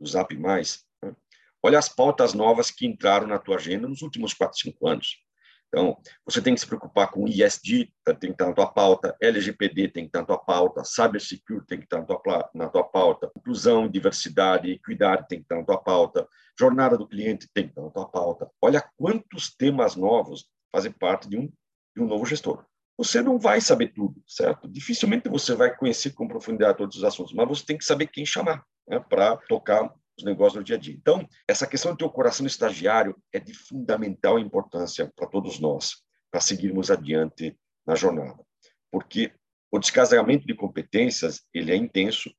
o 0.01 0.07
Zap 0.07 0.37
Mais, 0.37 0.85
né? 1.03 1.15
olha 1.63 1.79
as 1.79 1.89
pautas 1.89 2.35
novas 2.35 2.71
que 2.71 2.85
entraram 2.85 3.29
na 3.29 3.39
tua 3.39 3.57
agenda 3.57 3.87
nos 3.87 4.03
últimos 4.03 4.35
4, 4.35 4.59
5 4.59 4.89
anos. 4.89 5.25
Então, 5.69 5.97
você 6.25 6.41
tem 6.41 6.55
que 6.55 6.61
se 6.61 6.67
preocupar 6.67 7.11
com 7.11 7.27
ISD, 7.27 7.93
tem 8.05 8.17
que 8.19 8.27
estar 8.27 8.47
na 8.47 8.53
tua 8.53 8.67
pauta, 8.67 9.17
LGPD 9.21 9.89
tem 9.89 10.05
que 10.05 10.09
estar 10.09 10.21
na 10.21 10.27
tua 10.27 10.39
pauta, 10.39 10.85
Cybersecurity 10.85 11.67
tem 11.67 11.79
que 11.79 11.85
estar 11.85 11.99
na 11.99 12.05
tua, 12.05 12.51
na 12.55 12.69
tua 12.69 12.85
pauta, 12.85 13.31
inclusão, 13.37 13.89
diversidade, 13.89 14.71
equidade 14.71 15.27
tem 15.29 15.39
que 15.39 15.45
estar 15.45 15.57
na 15.57 15.65
tua 15.65 15.79
pauta, 15.79 16.29
jornada 16.59 16.97
do 16.97 17.09
cliente 17.09 17.49
tem 17.53 17.65
que 17.65 17.71
estar 17.71 17.83
na 17.83 17.91
tua 17.91 18.09
pauta. 18.09 18.51
Olha 18.61 18.85
quantos 18.97 19.55
temas 19.55 19.97
novos 19.97 20.47
fazem 20.71 20.93
parte 20.93 21.29
de 21.29 21.39
um, 21.39 21.53
de 21.97 22.03
um 22.03 22.07
novo 22.07 22.25
gestor. 22.25 22.65
Você 22.97 23.21
não 23.21 23.39
vai 23.39 23.61
saber 23.61 23.89
tudo, 23.89 24.23
certo? 24.29 24.69
Dificilmente 24.69 25.29
você 25.29 25.57
vai 25.57 25.75
conhecer 25.75 26.13
com 26.13 26.29
profundidade 26.29 26.79
todos 26.79 26.97
os 26.97 27.05
assuntos, 27.05 27.33
mas 27.33 27.49
você 27.49 27.67
tem 27.67 27.77
que 27.77 27.85
saber 27.85 28.07
quem 28.07 28.25
chamar 28.25 28.65
né, 28.87 28.99
para 29.01 29.37
tocar 29.37 29.93
os 30.17 30.25
negócios 30.25 30.57
no 30.57 30.65
dia 30.65 30.77
a 30.77 30.79
dia. 30.79 30.95
Então, 30.95 31.27
essa 31.49 31.67
questão 31.67 31.93
de 31.93 31.99
ter 31.99 32.05
o 32.05 32.11
coração 32.11 32.47
estagiário 32.47 33.17
é 33.33 33.41
de 33.41 33.53
fundamental 33.53 34.39
importância 34.39 35.13
para 35.17 35.27
todos 35.27 35.59
nós, 35.59 36.03
para 36.31 36.41
seguirmos 36.41 36.91
adiante 36.91 37.57
na 37.87 37.95
jornada. 37.95 38.43
Porque 38.91 39.33
o 39.71 39.79
descasamento 39.79 40.47
de 40.47 40.55
competências, 40.55 41.43
ele 41.53 41.73
é 41.73 41.77
intenso. 41.77 42.31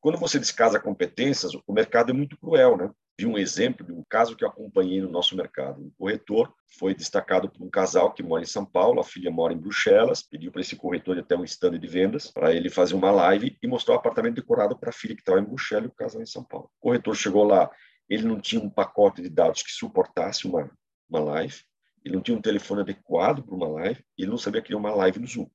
Quando 0.00 0.18
você 0.18 0.38
descasa 0.38 0.80
competências, 0.80 1.52
o 1.54 1.72
mercado 1.72 2.10
é 2.10 2.12
muito 2.12 2.36
cruel, 2.36 2.76
né? 2.76 2.90
Vi 3.18 3.26
um 3.26 3.38
exemplo 3.38 3.86
de 3.86 3.92
um 3.92 4.02
caso 4.08 4.36
que 4.36 4.44
eu 4.44 4.48
acompanhei 4.48 5.00
no 5.00 5.10
nosso 5.10 5.36
mercado. 5.36 5.82
Um 5.82 5.90
corretor 5.90 6.52
foi 6.78 6.94
destacado 6.94 7.50
por 7.50 7.62
um 7.62 7.70
casal 7.70 8.12
que 8.12 8.22
mora 8.22 8.42
em 8.42 8.46
São 8.46 8.64
Paulo, 8.64 9.00
a 9.00 9.04
filha 9.04 9.30
mora 9.30 9.52
em 9.52 9.58
Bruxelas, 9.58 10.22
pediu 10.22 10.50
para 10.50 10.60
esse 10.60 10.76
corretor 10.76 11.16
ir 11.16 11.20
até 11.20 11.36
um 11.36 11.44
stand 11.44 11.78
de 11.78 11.86
vendas 11.86 12.30
para 12.30 12.54
ele 12.54 12.70
fazer 12.70 12.94
uma 12.94 13.10
live 13.10 13.56
e 13.62 13.66
mostrar 13.66 13.94
o 13.94 13.98
apartamento 13.98 14.36
decorado 14.36 14.76
para 14.78 14.90
a 14.90 14.92
filha 14.92 15.14
que 15.14 15.20
estava 15.20 15.40
em 15.40 15.44
Bruxelas 15.44 15.84
e 15.84 15.88
o 15.88 15.92
casal 15.92 16.22
em 16.22 16.26
São 16.26 16.42
Paulo. 16.42 16.70
O 16.78 16.80
corretor 16.80 17.14
chegou 17.14 17.44
lá, 17.44 17.70
ele 18.08 18.24
não 18.24 18.40
tinha 18.40 18.60
um 18.60 18.70
pacote 18.70 19.22
de 19.22 19.28
dados 19.28 19.62
que 19.62 19.70
suportasse 19.70 20.46
uma, 20.46 20.70
uma 21.08 21.20
live, 21.20 21.62
ele 22.04 22.16
não 22.16 22.22
tinha 22.22 22.36
um 22.36 22.42
telefone 22.42 22.80
adequado 22.80 23.42
para 23.42 23.54
uma 23.54 23.68
live, 23.68 24.04
ele 24.18 24.30
não 24.30 24.38
sabia 24.38 24.62
criar 24.62 24.78
uma 24.78 24.94
live 24.94 25.20
no 25.20 25.26
Zoom. 25.26 25.48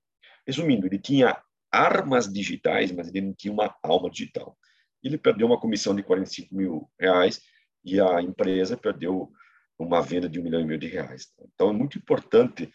Resumindo, 0.45 0.85
ele 0.85 0.97
tinha 0.97 1.41
armas 1.71 2.31
digitais, 2.31 2.91
mas 2.91 3.09
ele 3.09 3.21
não 3.21 3.33
tinha 3.33 3.51
uma 3.51 3.75
alma 3.83 4.09
digital. 4.09 4.57
Ele 5.07 5.17
perdeu 5.17 5.47
uma 5.47 5.59
comissão 5.59 5.95
de 5.95 6.03
45 6.03 6.53
mil 6.55 6.89
reais 6.99 7.41
e 7.83 7.99
a 7.99 8.21
empresa 8.21 8.75
perdeu 8.75 9.31
uma 9.79 10.01
venda 10.01 10.27
de 10.27 10.39
um 10.39 10.43
milhão 10.43 10.61
e 10.61 10.65
meio 10.65 10.79
de 10.79 10.87
reais. 10.87 11.27
Então, 11.53 11.69
é 11.69 11.73
muito 11.73 11.97
importante 11.97 12.71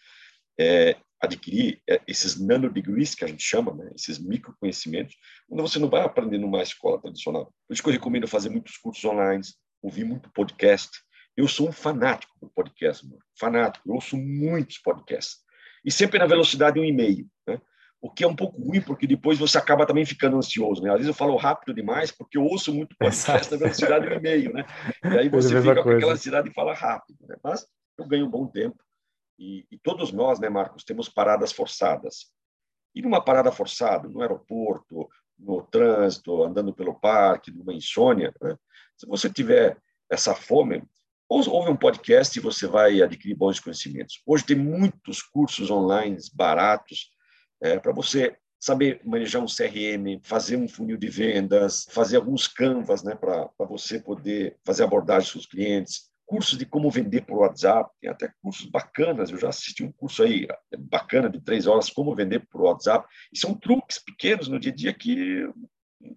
é, 0.59 0.95
adquirir 1.21 1.81
é, 1.89 2.01
esses 2.07 2.39
nanodegrees, 2.39 3.15
que 3.15 3.23
a 3.23 3.27
gente 3.27 3.43
chama, 3.43 3.73
né, 3.73 3.91
esses 3.95 4.19
microconhecimentos, 4.19 5.15
onde 5.49 5.61
você 5.61 5.79
não 5.79 5.89
vai 5.89 6.01
aprender 6.01 6.37
numa 6.37 6.61
escola 6.61 6.99
tradicional. 6.99 7.53
Por 7.67 7.73
isso 7.73 7.83
que 7.83 7.89
eu 7.89 7.93
recomendo 7.93 8.27
fazer 8.27 8.49
muitos 8.49 8.77
cursos 8.77 9.03
online, 9.05 9.43
ouvir 9.81 10.03
muito 10.03 10.31
podcast. 10.31 10.89
Eu 11.35 11.47
sou 11.47 11.69
um 11.69 11.71
fanático 11.71 12.33
por 12.39 12.49
podcast, 12.51 13.05
mano. 13.05 13.19
fanático. 13.39 13.87
Eu 13.89 13.95
ouço 13.95 14.17
muitos 14.17 14.77
podcasts. 14.77 15.37
E 15.83 15.91
sempre 15.91 16.19
na 16.19 16.25
velocidade 16.25 16.75
de 16.75 16.79
um 16.79 16.85
e-mail. 16.85 17.27
Né? 17.47 17.59
Que 18.15 18.23
é 18.23 18.27
um 18.27 18.35
pouco 18.35 18.61
ruim, 18.61 18.81
porque 18.81 19.07
depois 19.07 19.39
você 19.39 19.57
acaba 19.57 19.85
também 19.85 20.05
ficando 20.05 20.37
ansioso. 20.37 20.81
Né? 20.81 20.89
Às 20.89 20.97
vezes 20.97 21.07
eu 21.07 21.13
falo 21.13 21.35
rápido 21.35 21.73
demais, 21.73 22.11
porque 22.11 22.37
eu 22.37 22.43
ouço 22.43 22.73
muito 22.73 22.95
podcast 22.97 23.51
na 23.51 23.57
velocidade 23.57 24.07
do 24.07 24.13
e-mail. 24.13 24.53
Né? 24.53 24.65
E 25.03 25.17
aí 25.19 25.29
você 25.29 25.59
fica 25.61 25.83
com 25.83 25.89
aquela 25.89 26.13
ansiedade 26.13 26.49
de 26.49 26.53
falar 26.53 26.75
rápido. 26.75 27.17
Né? 27.27 27.35
Mas 27.43 27.65
eu 27.97 28.05
ganho 28.07 28.25
um 28.25 28.29
bom 28.29 28.47
tempo. 28.47 28.77
E, 29.37 29.65
e, 29.71 29.77
todos 29.77 30.11
nós, 30.11 30.39
né, 30.39 30.47
Marcos, 30.49 30.83
temos 30.83 31.09
paradas 31.09 31.51
forçadas. 31.51 32.27
E 32.95 33.01
numa 33.01 33.23
parada 33.23 33.51
forçada, 33.51 34.07
no 34.07 34.21
aeroporto, 34.21 35.09
no 35.37 35.63
trânsito, 35.63 36.43
andando 36.43 36.73
pelo 36.73 36.93
parque, 36.99 37.51
numa 37.51 37.73
insônia, 37.73 38.33
né? 38.41 38.55
se 38.95 39.07
você 39.07 39.29
tiver 39.29 39.77
essa 40.09 40.35
fome, 40.35 40.83
ouve 41.27 41.71
um 41.71 41.75
podcast 41.75 42.37
e 42.37 42.41
você 42.41 42.67
vai 42.67 43.01
adquirir 43.01 43.35
bons 43.35 43.59
conhecimentos. 43.59 44.21
Hoje 44.25 44.45
tem 44.45 44.55
muitos 44.55 45.21
cursos 45.21 45.71
online 45.71 46.17
baratos 46.33 47.11
é, 47.63 47.79
para 47.79 47.93
você 47.93 48.35
saber 48.59 49.01
manejar 49.03 49.41
um 49.41 49.45
CRM, 49.45 50.19
fazer 50.21 50.57
um 50.57 50.67
funil 50.67 50.97
de 50.97 51.07
vendas, 51.07 51.85
fazer 51.89 52.17
alguns 52.17 52.47
canvas 52.47 53.03
né, 53.03 53.15
para 53.15 53.49
você 53.59 53.99
poder 53.99 54.57
fazer 54.65 54.83
abordagem 54.83 55.31
com 55.33 55.39
os 55.39 55.45
clientes, 55.45 56.09
cursos 56.25 56.57
de 56.57 56.65
como 56.65 56.91
vender 56.91 57.21
por 57.21 57.39
WhatsApp, 57.39 57.89
tem 58.01 58.09
até 58.09 58.31
cursos 58.41 58.65
bacanas, 58.69 59.29
eu 59.29 59.37
já 59.37 59.49
assisti 59.49 59.83
um 59.83 59.91
curso 59.91 60.23
aí 60.23 60.47
bacana 60.77 61.29
de 61.29 61.41
três 61.41 61.67
horas, 61.67 61.89
como 61.89 62.15
vender 62.15 62.45
por 62.49 62.61
WhatsApp, 62.61 63.07
e 63.33 63.37
são 63.37 63.53
truques 63.53 63.99
pequenos 63.99 64.47
no 64.47 64.59
dia 64.59 64.71
a 64.71 64.75
dia 64.75 64.93
que 64.93 65.47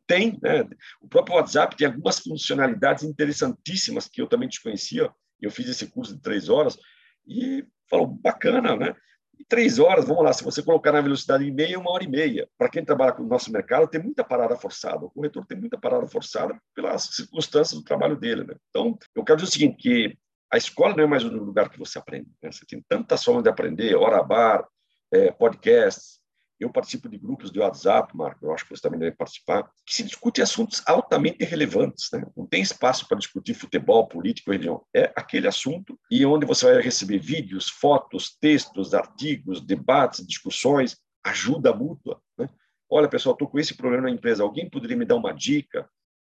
tem, 0.07 0.39
né? 0.43 0.69
O 1.01 1.09
próprio 1.09 1.37
WhatsApp 1.37 1.77
tem 1.77 1.87
algumas 1.87 2.19
funcionalidades 2.21 3.05
interessantíssimas 3.05 4.09
que 4.09 4.21
eu 4.21 4.27
também 4.27 4.49
desconhecia, 4.49 5.13
eu 5.41 5.51
fiz 5.51 5.69
esse 5.69 5.87
curso 5.89 6.15
de 6.15 6.23
três 6.23 6.49
horas, 6.49 6.79
e 7.27 7.65
falou, 7.89 8.07
bacana, 8.07 8.77
né? 8.77 8.95
E 9.39 9.45
três 9.45 9.79
horas, 9.79 10.07
vamos 10.07 10.25
lá, 10.25 10.33
se 10.33 10.43
você 10.43 10.63
colocar 10.63 10.93
na 10.93 11.01
velocidade 11.01 11.45
e 11.45 11.51
meia, 11.51 11.79
uma 11.79 11.91
hora 11.91 12.05
e 12.05 12.09
meia. 12.09 12.49
Para 12.57 12.69
quem 12.69 12.85
trabalha 12.85 13.13
com 13.13 13.23
o 13.23 13.27
nosso 13.27 13.53
mercado, 13.53 13.87
tem 13.87 14.03
muita 14.03 14.25
parada 14.25 14.57
forçada. 14.57 15.05
O 15.05 15.11
corretor 15.11 15.45
tem 15.47 15.59
muita 15.59 15.79
parada 15.79 16.07
forçada 16.07 16.59
pelas 16.75 17.03
circunstâncias 17.05 17.79
do 17.79 17.85
trabalho 17.85 18.17
dele. 18.17 18.45
Né? 18.45 18.55
Então, 18.71 18.99
eu 19.15 19.25
quero 19.25 19.37
dizer 19.39 19.49
o 19.49 19.53
seguinte, 19.53 19.77
que 19.77 20.19
a 20.51 20.57
escola 20.57 20.95
não 20.97 21.05
é 21.05 21.07
mais 21.07 21.25
o 21.25 21.29
lugar 21.29 21.69
que 21.69 21.79
você 21.79 21.99
aprende. 21.99 22.31
Né? 22.43 22.51
Você 22.51 22.65
tem 22.67 22.83
tantas 22.89 23.23
formas 23.23 23.43
de 23.43 23.51
aprender, 23.51 23.95
hora 23.95 24.23
bar, 24.23 24.67
é, 25.13 25.31
podcasts, 25.31 26.19
eu 26.59 26.71
participo 26.71 27.09
de 27.09 27.19
grupos 27.19 27.51
de 27.51 27.61
WhatsApp, 27.61 28.17
Marco, 28.17 28.47
eu 28.47 28.53
acho 28.53 28.65
que 28.65 28.75
você 28.75 28.83
também 28.83 28.99
deve 28.99 29.15
participar, 29.15 29.71
que 29.85 29.95
se 29.95 30.03
discute 30.03 30.41
assuntos 30.41 30.83
altamente 30.87 31.45
relevantes. 31.45 32.11
Né? 32.11 32.25
Não 32.37 32.47
tem 32.47 32.63
espaço 32.63 33.07
para 33.07 33.19
discutir 33.19 33.55
futebol, 33.55 34.09
política, 34.09 34.53
religião. 34.53 34.85
É 34.95 35.13
aquele 35.15 35.47
assunto 35.47 35.99
e 36.11 36.25
onde 36.25 36.47
você 36.47 36.73
vai 36.73 36.83
receber 36.83 37.19
vídeos, 37.19 37.69
fotos, 37.69 38.37
textos, 38.39 38.95
artigos, 38.95 39.61
debates, 39.61 40.27
discussões, 40.27 40.97
ajuda 41.23 41.75
mútua. 41.75 42.21
Né? 42.39 42.49
Olha, 42.89 43.09
pessoal, 43.09 43.35
estou 43.35 43.49
com 43.49 43.59
esse 43.59 43.75
problema 43.75 44.05
na 44.05 44.11
empresa, 44.11 44.43
alguém 44.43 44.71
poderia 44.71 44.97
me 44.97 45.05
dar 45.05 45.17
uma 45.17 45.33
dica? 45.33 45.89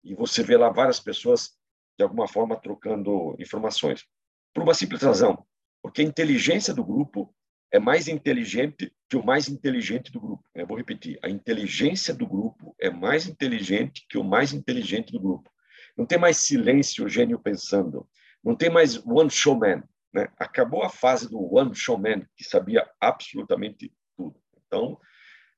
E 0.04 0.16
você 0.16 0.42
vê 0.42 0.58
lá 0.58 0.70
várias 0.70 1.00
pessoas, 1.00 1.52
de 1.98 2.04
alguma 2.04 2.28
forma, 2.28 2.56
trocando 2.56 3.36
informações. 3.38 4.06
Por 4.54 4.64
uma 4.64 4.74
simples 4.74 5.04
razão, 5.04 5.46
porque 5.82 6.02
a 6.02 6.06
inteligência 6.06 6.74
do 6.74 6.84
grupo 6.84 7.34
é 7.72 7.80
mais 7.80 8.08
inteligente 8.08 8.92
que 9.10 9.18
o 9.18 9.24
mais 9.24 9.50
inteligente 9.50 10.12
do 10.12 10.20
grupo. 10.20 10.44
Eu 10.56 10.68
vou 10.68 10.78
repetir: 10.78 11.20
a 11.22 11.30
inteligência 11.30 12.14
do 12.14 12.28
grupo 12.28 12.76
é 12.80 12.90
mais 12.90 13.28
inteligente 13.28 14.06
que 14.10 14.18
o 14.18 14.24
mais 14.24 14.54
inteligente 14.54 15.12
do 15.12 15.20
grupo. 15.20 15.50
Não 15.98 16.06
tem 16.06 16.18
mais 16.18 16.38
silêncio, 16.38 17.10
gênio 17.10 17.40
pensando. 17.40 18.08
Não 18.44 18.56
tem 18.56 18.70
mais 18.70 19.04
one 19.06 19.30
showman. 19.30 19.84
Né? 20.14 20.28
Acabou 20.38 20.84
a 20.84 20.90
fase 20.90 21.30
do 21.30 21.40
one 21.54 21.76
showman, 21.76 22.26
que 22.36 22.44
sabia 22.44 22.88
absolutamente 23.02 23.92
tudo. 24.16 24.40
Então, 24.66 25.00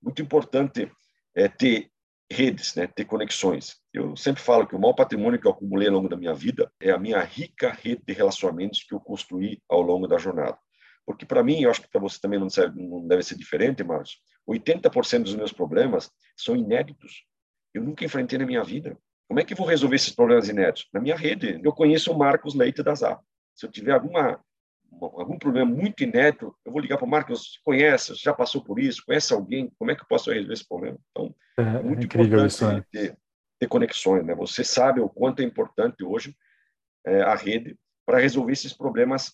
muito 0.01 0.21
importante 0.21 0.89
é 1.35 1.47
ter 1.47 1.91
redes, 2.31 2.75
né? 2.75 2.87
ter 2.87 3.05
conexões. 3.05 3.77
Eu 3.93 4.15
sempre 4.15 4.41
falo 4.41 4.65
que 4.65 4.75
o 4.75 4.79
maior 4.79 4.93
patrimônio 4.93 5.39
que 5.39 5.47
eu 5.47 5.51
acumulei 5.51 5.87
ao 5.87 5.95
longo 5.95 6.09
da 6.09 6.15
minha 6.15 6.33
vida 6.33 6.71
é 6.79 6.91
a 6.91 6.97
minha 6.97 7.19
rica 7.21 7.71
rede 7.71 8.03
de 8.05 8.13
relacionamentos 8.13 8.83
que 8.83 8.93
eu 8.93 8.99
construí 8.99 9.61
ao 9.67 9.81
longo 9.81 10.07
da 10.07 10.17
jornada. 10.17 10.57
Porque 11.05 11.25
para 11.25 11.43
mim, 11.43 11.61
eu 11.61 11.71
acho 11.71 11.81
que 11.81 11.89
para 11.89 12.01
você 12.01 12.19
também 12.19 12.39
não, 12.39 12.49
serve, 12.49 12.81
não 12.81 13.07
deve 13.07 13.23
ser 13.23 13.35
diferente, 13.35 13.83
Marcos, 13.83 14.17
80% 14.47 15.23
dos 15.23 15.35
meus 15.35 15.51
problemas 15.51 16.11
são 16.37 16.55
inéditos. 16.55 17.25
Eu 17.73 17.83
nunca 17.83 18.05
enfrentei 18.05 18.37
na 18.37 18.45
minha 18.45 18.63
vida. 18.63 18.97
Como 19.27 19.39
é 19.39 19.43
que 19.43 19.53
eu 19.53 19.57
vou 19.57 19.67
resolver 19.67 19.95
esses 19.95 20.13
problemas 20.13 20.49
inéditos? 20.49 20.87
Na 20.93 20.99
minha 20.99 21.15
rede. 21.15 21.59
Eu 21.63 21.71
conheço 21.71 22.11
o 22.11 22.17
Marcos 22.17 22.55
Leite 22.55 22.81
da 22.81 22.95
ZAP. 22.95 23.21
Se 23.55 23.65
eu 23.65 23.71
tiver 23.71 23.91
alguma 23.91 24.39
algum 24.91 25.37
problema 25.37 25.69
muito 25.69 26.03
inédito, 26.03 26.55
eu 26.65 26.71
vou 26.71 26.81
ligar 26.81 26.97
para 26.97 27.05
o 27.05 27.09
Marcos, 27.09 27.59
conhece, 27.63 28.15
já 28.15 28.33
passou 28.33 28.63
por 28.63 28.79
isso, 28.79 29.03
conhece 29.05 29.33
alguém, 29.33 29.71
como 29.77 29.91
é 29.91 29.95
que 29.95 30.01
eu 30.01 30.07
posso 30.07 30.31
resolver 30.31 30.53
esse 30.53 30.67
problema? 30.67 30.97
Então, 31.11 31.35
é, 31.57 31.61
é 31.61 31.83
muito 31.83 32.05
importante 32.05 32.47
isso, 32.47 32.67
né? 32.67 32.83
ter, 32.91 33.17
ter, 33.59 33.67
conexões, 33.67 34.25
né? 34.25 34.35
Você 34.35 34.63
sabe 34.63 34.99
o 34.99 35.09
quanto 35.09 35.41
é 35.41 35.45
importante 35.45 36.03
hoje 36.03 36.35
é, 37.05 37.21
a 37.21 37.35
rede 37.35 37.77
para 38.05 38.19
resolver 38.19 38.51
esses 38.51 38.73
problemas 38.73 39.33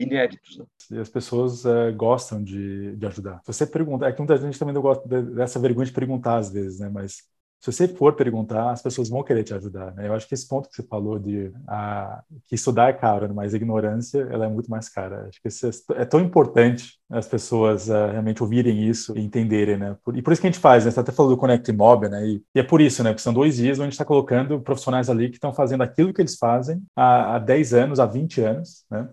inéditos. 0.00 0.58
Né? 0.58 0.64
E 0.92 0.98
as 0.98 1.08
pessoas 1.08 1.64
é, 1.64 1.92
gostam 1.92 2.42
de, 2.42 2.96
de 2.96 3.06
ajudar. 3.06 3.40
Se 3.44 3.52
você 3.52 3.66
pergunta, 3.66 4.06
é 4.06 4.12
que 4.12 4.18
muita 4.18 4.36
gente 4.36 4.58
também 4.58 4.74
não 4.74 4.82
gosta 4.82 5.06
dessa 5.22 5.60
vergonha 5.60 5.86
de 5.86 5.92
perguntar 5.92 6.36
às 6.36 6.50
vezes, 6.50 6.80
né? 6.80 6.88
Mas 6.88 7.18
se 7.60 7.70
você 7.70 7.86
for 7.86 8.14
perguntar, 8.14 8.70
as 8.70 8.80
pessoas 8.80 9.10
vão 9.10 9.22
querer 9.22 9.44
te 9.44 9.52
ajudar. 9.52 9.94
Né? 9.94 10.08
Eu 10.08 10.14
acho 10.14 10.26
que 10.26 10.32
esse 10.32 10.48
ponto 10.48 10.66
que 10.66 10.74
você 10.74 10.82
falou 10.82 11.18
de 11.18 11.52
a, 11.68 12.22
que 12.46 12.54
estudar 12.54 12.88
é 12.88 12.92
caro, 12.94 13.28
né? 13.28 13.34
mas 13.34 13.52
a 13.52 13.56
ignorância 13.58 14.26
ela 14.30 14.46
é 14.46 14.48
muito 14.48 14.70
mais 14.70 14.88
cara. 14.88 15.28
Acho 15.28 15.42
que 15.42 15.48
é, 15.48 16.00
é 16.00 16.04
tão 16.06 16.20
importante 16.20 16.98
as 17.10 17.28
pessoas 17.28 17.90
uh, 17.90 18.12
realmente 18.12 18.42
ouvirem 18.42 18.88
isso 18.88 19.16
e 19.16 19.20
entenderem, 19.20 19.76
né? 19.76 19.96
Por, 20.02 20.16
e 20.16 20.22
por 20.22 20.32
isso 20.32 20.40
que 20.40 20.46
a 20.46 20.50
gente 20.50 20.60
faz, 20.60 20.86
né? 20.86 20.90
Você 20.90 21.00
até 21.00 21.12
falou 21.12 21.32
do 21.32 21.36
Connect 21.36 21.70
Mob, 21.72 22.08
né? 22.08 22.26
E, 22.26 22.42
e, 22.54 22.60
é 22.60 22.62
por 22.62 22.80
isso, 22.80 23.02
né? 23.02 23.10
Porque 23.10 23.22
são 23.22 23.34
dois 23.34 23.56
dias 23.56 23.76
onde 23.76 23.82
a 23.82 23.84
gente 23.86 23.92
está 23.92 24.04
colocando 24.06 24.60
profissionais 24.60 25.10
ali 25.10 25.28
que 25.28 25.36
estão 25.36 25.52
fazendo 25.52 25.82
aquilo 25.82 26.14
que 26.14 26.22
eles 26.22 26.38
fazem 26.38 26.82
há, 26.96 27.34
há 27.34 27.38
10 27.38 27.74
anos, 27.74 28.00
há 28.00 28.06
20 28.06 28.40
anos, 28.40 28.84
né? 28.90 29.08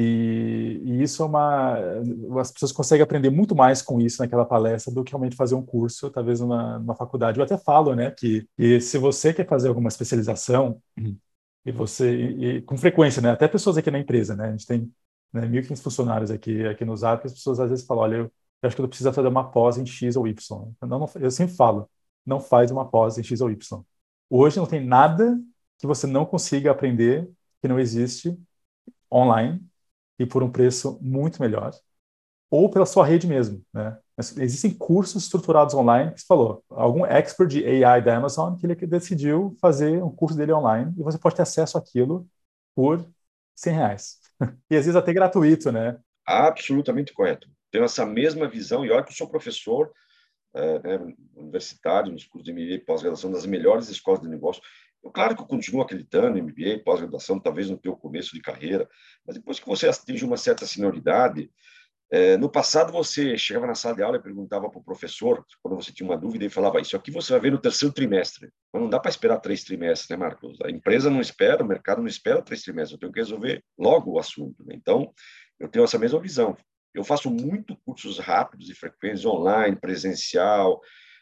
E, 0.00 0.80
e, 0.84 1.02
isso 1.02 1.24
é 1.24 1.26
uma. 1.26 1.76
As 2.40 2.52
pessoas 2.52 2.70
conseguem 2.70 3.02
aprender 3.02 3.30
muito 3.30 3.52
mais 3.56 3.82
com 3.82 4.00
isso 4.00 4.22
naquela 4.22 4.44
palestra 4.44 4.94
do 4.94 5.02
que 5.02 5.10
realmente 5.10 5.34
fazer 5.34 5.56
um 5.56 5.66
curso, 5.66 6.08
talvez 6.08 6.38
numa, 6.38 6.78
numa 6.78 6.94
faculdade. 6.94 7.40
Eu 7.40 7.44
até 7.44 7.58
falo, 7.58 7.96
né, 7.96 8.12
que, 8.12 8.46
que 8.56 8.80
se 8.80 8.96
você 8.96 9.34
quer 9.34 9.44
fazer 9.48 9.66
alguma 9.66 9.88
especialização, 9.88 10.80
e 11.66 11.72
você, 11.72 12.14
e, 12.14 12.44
e, 12.58 12.62
com 12.62 12.78
frequência, 12.78 13.20
né, 13.20 13.30
até 13.30 13.48
pessoas 13.48 13.76
aqui 13.76 13.90
na 13.90 13.98
empresa, 13.98 14.36
né, 14.36 14.48
a 14.48 14.50
gente 14.52 14.66
tem 14.66 14.92
né, 15.32 15.46
1.500 15.48 15.82
funcionários 15.82 16.30
aqui, 16.30 16.64
aqui 16.66 16.84
no 16.84 16.96
Zap, 16.96 17.26
as 17.26 17.32
pessoas 17.32 17.58
às 17.58 17.68
vezes 17.70 17.84
falam: 17.84 18.04
olha, 18.04 18.16
eu, 18.18 18.32
eu 18.62 18.66
acho 18.68 18.76
que 18.76 18.82
eu 18.82 18.88
preciso 18.88 19.12
fazer 19.12 19.28
uma 19.28 19.50
pós 19.50 19.78
em 19.78 19.86
X 19.86 20.14
ou 20.14 20.28
Y. 20.28 20.72
Eu, 20.80 20.88
não, 20.88 21.10
eu 21.16 21.30
sempre 21.32 21.56
falo: 21.56 21.90
não 22.24 22.38
faz 22.38 22.70
uma 22.70 22.88
pós 22.88 23.18
em 23.18 23.22
X 23.24 23.40
ou 23.40 23.50
Y. 23.50 23.82
Hoje 24.30 24.58
não 24.58 24.66
tem 24.66 24.84
nada 24.84 25.36
que 25.78 25.86
você 25.88 26.06
não 26.06 26.24
consiga 26.24 26.70
aprender 26.70 27.28
que 27.60 27.66
não 27.66 27.80
existe 27.80 28.38
online 29.12 29.68
e 30.18 30.26
por 30.26 30.42
um 30.42 30.50
preço 30.50 30.98
muito 31.00 31.40
melhor, 31.40 31.72
ou 32.50 32.70
pela 32.70 32.86
sua 32.86 33.06
rede 33.06 33.26
mesmo, 33.26 33.62
né? 33.72 33.98
Existem 34.38 34.74
cursos 34.74 35.22
estruturados 35.22 35.74
online, 35.74 36.12
que 36.12 36.20
você 36.20 36.26
falou, 36.26 36.64
algum 36.70 37.06
expert 37.06 37.48
de 37.48 37.84
AI 37.84 38.02
da 38.02 38.16
Amazon 38.16 38.56
que 38.56 38.66
ele 38.66 38.74
decidiu 38.74 39.56
fazer 39.60 40.02
um 40.02 40.10
curso 40.10 40.36
dele 40.36 40.52
online 40.52 40.92
e 40.98 41.02
você 41.02 41.16
pode 41.16 41.36
ter 41.36 41.42
acesso 41.42 41.78
àquilo 41.78 42.26
por 42.74 43.06
100 43.54 43.74
reais. 43.74 44.18
E 44.70 44.76
às 44.76 44.84
vezes 44.84 44.94
até 44.94 45.12
gratuito, 45.12 45.72
né? 45.72 45.98
Absolutamente 46.24 47.12
correto. 47.12 47.48
Tenho 47.72 47.84
essa 47.84 48.06
mesma 48.06 48.48
visão 48.48 48.84
e 48.84 48.90
olha 48.90 49.02
que 49.02 49.10
eu 49.10 49.16
sou 49.16 49.28
professor 49.28 49.92
é, 50.54 50.80
universitário 51.34 52.12
nos 52.12 52.24
cursos 52.24 52.44
de 52.44 52.52
MBA 52.52 52.74
e 52.74 52.78
pós-graduação 52.78 53.30
das 53.30 53.46
melhores 53.46 53.88
escolas 53.88 54.20
de 54.20 54.28
negócio. 54.28 54.62
Claro 55.10 55.34
que 55.34 55.42
eu 55.42 55.46
continuo 55.46 55.82
acreditando 55.82 56.38
em 56.38 56.42
MBA, 56.42 56.82
pós-graduação, 56.84 57.38
talvez 57.38 57.68
no 57.70 57.78
teu 57.78 57.96
começo 57.96 58.34
de 58.34 58.40
carreira, 58.40 58.88
mas 59.26 59.36
depois 59.36 59.58
que 59.58 59.66
você 59.66 59.88
atinge 59.88 60.24
uma 60.24 60.36
certa 60.36 60.66
senioridade, 60.66 61.50
é, 62.10 62.38
no 62.38 62.48
passado 62.48 62.90
você 62.90 63.36
chegava 63.36 63.66
na 63.66 63.74
sala 63.74 63.94
de 63.94 64.02
aula 64.02 64.16
e 64.16 64.22
perguntava 64.22 64.70
para 64.70 64.80
o 64.80 64.82
professor, 64.82 65.44
quando 65.62 65.76
você 65.76 65.92
tinha 65.92 66.08
uma 66.08 66.16
dúvida, 66.16 66.44
e 66.44 66.48
falava: 66.48 66.80
Isso 66.80 66.96
aqui 66.96 67.10
você 67.10 67.32
vai 67.32 67.40
ver 67.40 67.52
no 67.52 67.58
terceiro 67.58 67.94
trimestre. 67.94 68.50
Mas 68.72 68.82
não 68.82 68.88
dá 68.88 68.98
para 68.98 69.10
esperar 69.10 69.38
três 69.40 69.62
trimestres, 69.62 70.08
né, 70.08 70.16
Marcos? 70.16 70.58
A 70.62 70.70
empresa 70.70 71.10
não 71.10 71.20
espera, 71.20 71.62
o 71.62 71.66
mercado 71.66 72.00
não 72.00 72.08
espera 72.08 72.40
três 72.40 72.62
trimestres, 72.62 72.92
eu 72.92 72.98
tenho 72.98 73.12
que 73.12 73.20
resolver 73.20 73.62
logo 73.78 74.12
o 74.12 74.18
assunto. 74.18 74.64
Né? 74.64 74.74
Então, 74.74 75.12
eu 75.60 75.68
tenho 75.68 75.84
essa 75.84 75.98
mesma 75.98 76.18
visão. 76.18 76.56
Eu 76.94 77.04
faço 77.04 77.30
muito 77.30 77.76
cursos 77.84 78.18
rápidos 78.18 78.70
e 78.70 78.74
frequentes, 78.74 79.26
online, 79.26 79.76
presencial, 79.76 80.80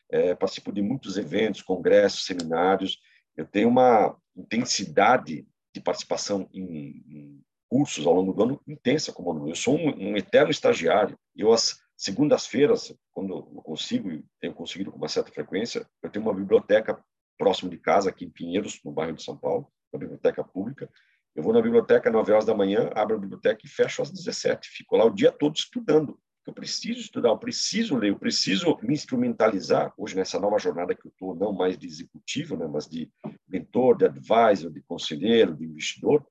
é, 0.09 0.37
participo 0.37 0.73
de 0.73 0.83
muitos 0.83 1.19
eventos, 1.19 1.63
congressos, 1.63 2.25
seminários. 2.25 2.99
Eu 3.37 3.47
tenho 3.47 3.69
uma 3.69 4.17
intensidade 4.37 5.47
de 5.75 5.81
participação 5.81 6.49
em, 6.53 7.03
em 7.09 7.43
cursos 7.69 8.07
ao 8.07 8.15
longo 8.15 8.33
do 8.33 8.43
ano 8.43 8.61
intensa 8.67 9.13
como 9.13 9.31
aluno. 9.31 9.51
Eu 9.51 9.57
sou 9.57 9.77
um, 9.77 10.11
um 10.11 10.17
eterno 10.17 10.51
estagiário. 10.51 11.19
Eu, 11.35 11.53
às 11.53 11.79
segundas-feiras, 11.97 12.95
quando 13.13 13.35
eu 13.35 13.63
consigo, 13.63 14.11
e 14.11 14.25
tenho 14.41 14.55
conseguido 14.55 14.91
com 14.91 14.99
uma 14.99 15.09
certa 15.09 15.33
frequência, 15.33 15.87
eu 16.03 16.11
tenho 16.11 16.25
uma 16.25 16.35
biblioteca 16.35 17.03
próximo 17.39 17.71
de 17.71 17.79
casa, 17.79 18.11
aqui 18.11 18.25
em 18.25 18.31
Pinheiros, 18.31 18.81
no 18.85 18.93
bairro 18.93 19.15
de 19.15 19.23
São 19.23 19.37
Paulo, 19.37 19.71
uma 19.93 20.01
biblioteca 20.01 20.43
pública. 20.43 20.91
Eu 21.35 21.43
vou 21.43 21.53
na 21.53 21.61
biblioteca 21.61 22.09
às 22.09 22.13
9 22.15 22.33
horas 22.33 22.45
da 22.47 22.55
manhã, 22.55 22.91
abro 22.95 23.17
a 23.17 23.19
biblioteca 23.19 23.61
e 23.65 23.69
fecho 23.69 24.01
às 24.01 24.11
17. 24.11 24.69
Fico 24.71 24.97
lá 24.97 25.05
o 25.05 25.11
dia 25.11 25.31
todo 25.31 25.55
estudando. 25.55 26.19
Eu 26.47 26.53
preciso 26.53 27.01
estudar, 27.01 27.31
eu 27.31 27.39
preciso 27.39 27.97
ler, 27.97 28.11
eu 28.11 28.19
preciso 28.19 28.79
me 28.83 28.95
instrumentalizar. 28.95 29.93
Hoje, 29.97 30.15
nessa 30.15 30.39
nova 30.39 30.59
jornada 30.59 30.95
que 30.95 31.07
eu 31.07 31.11
estou, 31.11 31.35
não 31.35 31.53
mais 31.53 31.77
de 31.77 31.87
executivo, 31.87 32.57
né, 32.57 32.67
mas 32.69 32.87
de 32.87 33.11
mentor, 33.49 33.97
de 33.97 34.05
advisor, 34.05 34.71
de 34.71 34.81
conselheiro, 34.83 35.57
de 35.57 35.65
investidor, 35.65 36.25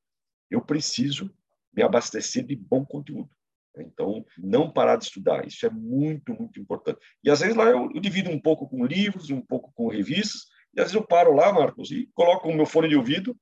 eu 0.49 0.62
preciso 0.62 1.30
me 1.73 1.84
abastecer 1.84 2.45
de 2.45 2.56
bom 2.56 2.86
conteúdo. 2.86 3.30
Então, 3.78 4.25
não 4.38 4.71
parar 4.71 4.95
de 4.95 5.04
estudar, 5.04 5.45
isso 5.45 5.65
é 5.65 5.69
muito, 5.69 6.34
muito 6.34 6.62
importante. 6.62 6.99
E 7.21 7.30
às 7.30 7.41
vezes 7.41 7.56
lá 7.56 7.65
eu, 7.65 7.91
eu 7.93 7.99
divido 7.99 8.30
um 8.30 8.39
pouco 8.39 8.69
com 8.69 8.86
livros, 8.86 9.30
um 9.30 9.41
pouco 9.41 9.73
com 9.75 9.89
revistas, 9.89 10.43
e 10.73 10.80
às 10.80 10.86
vezes 10.86 10.95
eu 10.95 11.06
paro 11.06 11.34
lá, 11.34 11.51
Marcos, 11.51 11.91
e 11.91 12.10
coloco 12.13 12.47
o 12.47 12.56
meu 12.56 12.65
fone 12.65 12.88
de 12.88 12.95
ouvido 12.95 13.38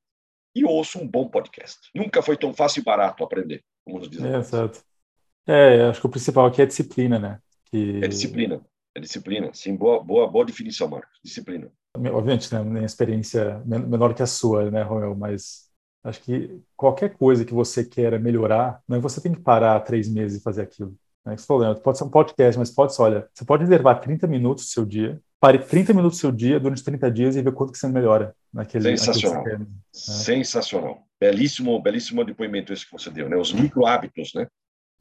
e 0.56 0.66
ouço 0.66 1.00
um 1.00 1.08
bom 1.08 1.30
podcast. 1.30 1.90
Nunca 1.94 2.22
foi 2.24 2.36
tão 2.36 2.52
fácil 2.52 2.82
e 2.82 2.84
barato 2.84 3.24
aprender, 3.24 3.64
como 3.84 4.00
nos 4.00 4.10
dizem. 4.10 4.34
É, 4.34 4.38
exato. 4.38 4.84
É, 5.46 5.84
acho 5.84 6.00
que 6.00 6.08
o 6.08 6.10
principal 6.10 6.46
aqui 6.46 6.62
é 6.62 6.66
disciplina, 6.66 7.20
né? 7.20 7.40
Que... 7.66 8.04
É 8.04 8.08
disciplina, 8.08 8.62
é 8.96 9.00
disciplina. 9.00 9.50
Sim, 9.54 9.76
boa, 9.76 10.04
boa, 10.04 10.28
boa 10.28 10.46
definição, 10.46 10.88
Marcos. 10.88 11.20
Disciplina. 11.24 11.72
Obviamente, 11.96 12.54
né, 12.54 12.64
minha 12.64 12.86
experiência 12.86 13.62
menor 13.66 14.14
que 14.14 14.24
a 14.24 14.28
sua, 14.28 14.72
né, 14.72 14.82
Romeu? 14.82 15.16
Mas 15.16 15.70
acho 16.04 16.22
que 16.22 16.60
qualquer 16.76 17.16
coisa 17.16 17.46
que 17.46 17.54
você 17.54 17.86
queira 17.86 18.18
melhorar, 18.18 18.82
não 18.88 18.98
é 18.98 19.00
você 19.00 19.22
tem 19.22 19.34
que 19.34 19.42
parar 19.42 19.80
três 19.82 20.10
meses 20.10 20.40
e 20.40 20.44
fazer 20.44 20.64
aquilo. 20.64 20.96
Né? 21.26 21.38
Você 21.38 21.46
falou, 21.46 21.76
pode 21.76 21.98
ser 21.98 22.04
um 22.04 22.10
podcast, 22.10 22.58
mas 22.58 22.72
pode 22.72 22.96
ser, 22.96 23.02
olha, 23.04 23.28
você 23.34 23.46
pode 23.46 23.64
reservar 23.64 24.02
30 24.02 24.26
minutos 24.28 24.66
do 24.66 24.70
seu 24.70 24.86
dia 24.86 25.22
pare 25.44 25.60
30 25.60 25.94
minutos 25.94 26.20
do 26.20 26.22
seu 26.22 26.32
dia 26.32 26.58
durante 26.58 26.82
30 26.82 27.12
dias 27.12 27.36
e 27.36 27.42
ver 27.42 27.52
quanto 27.52 27.74
que 27.74 27.78
você 27.78 27.86
melhora 27.90 28.34
naquele 28.54 28.98
Sensacional. 28.98 29.40
Naquele 29.40 29.58
quer, 29.58 29.60
né? 29.60 29.72
Sensacional. 29.92 31.06
Belíssimo, 31.20 31.82
belíssimo 31.82 32.24
depoimento 32.24 32.72
esse 32.72 32.86
que 32.86 32.94
você 32.94 33.10
deu, 33.10 33.28
né? 33.28 33.36
Os 33.36 33.52
micro 33.52 33.86
hábitos, 33.86 34.34
né? 34.34 34.48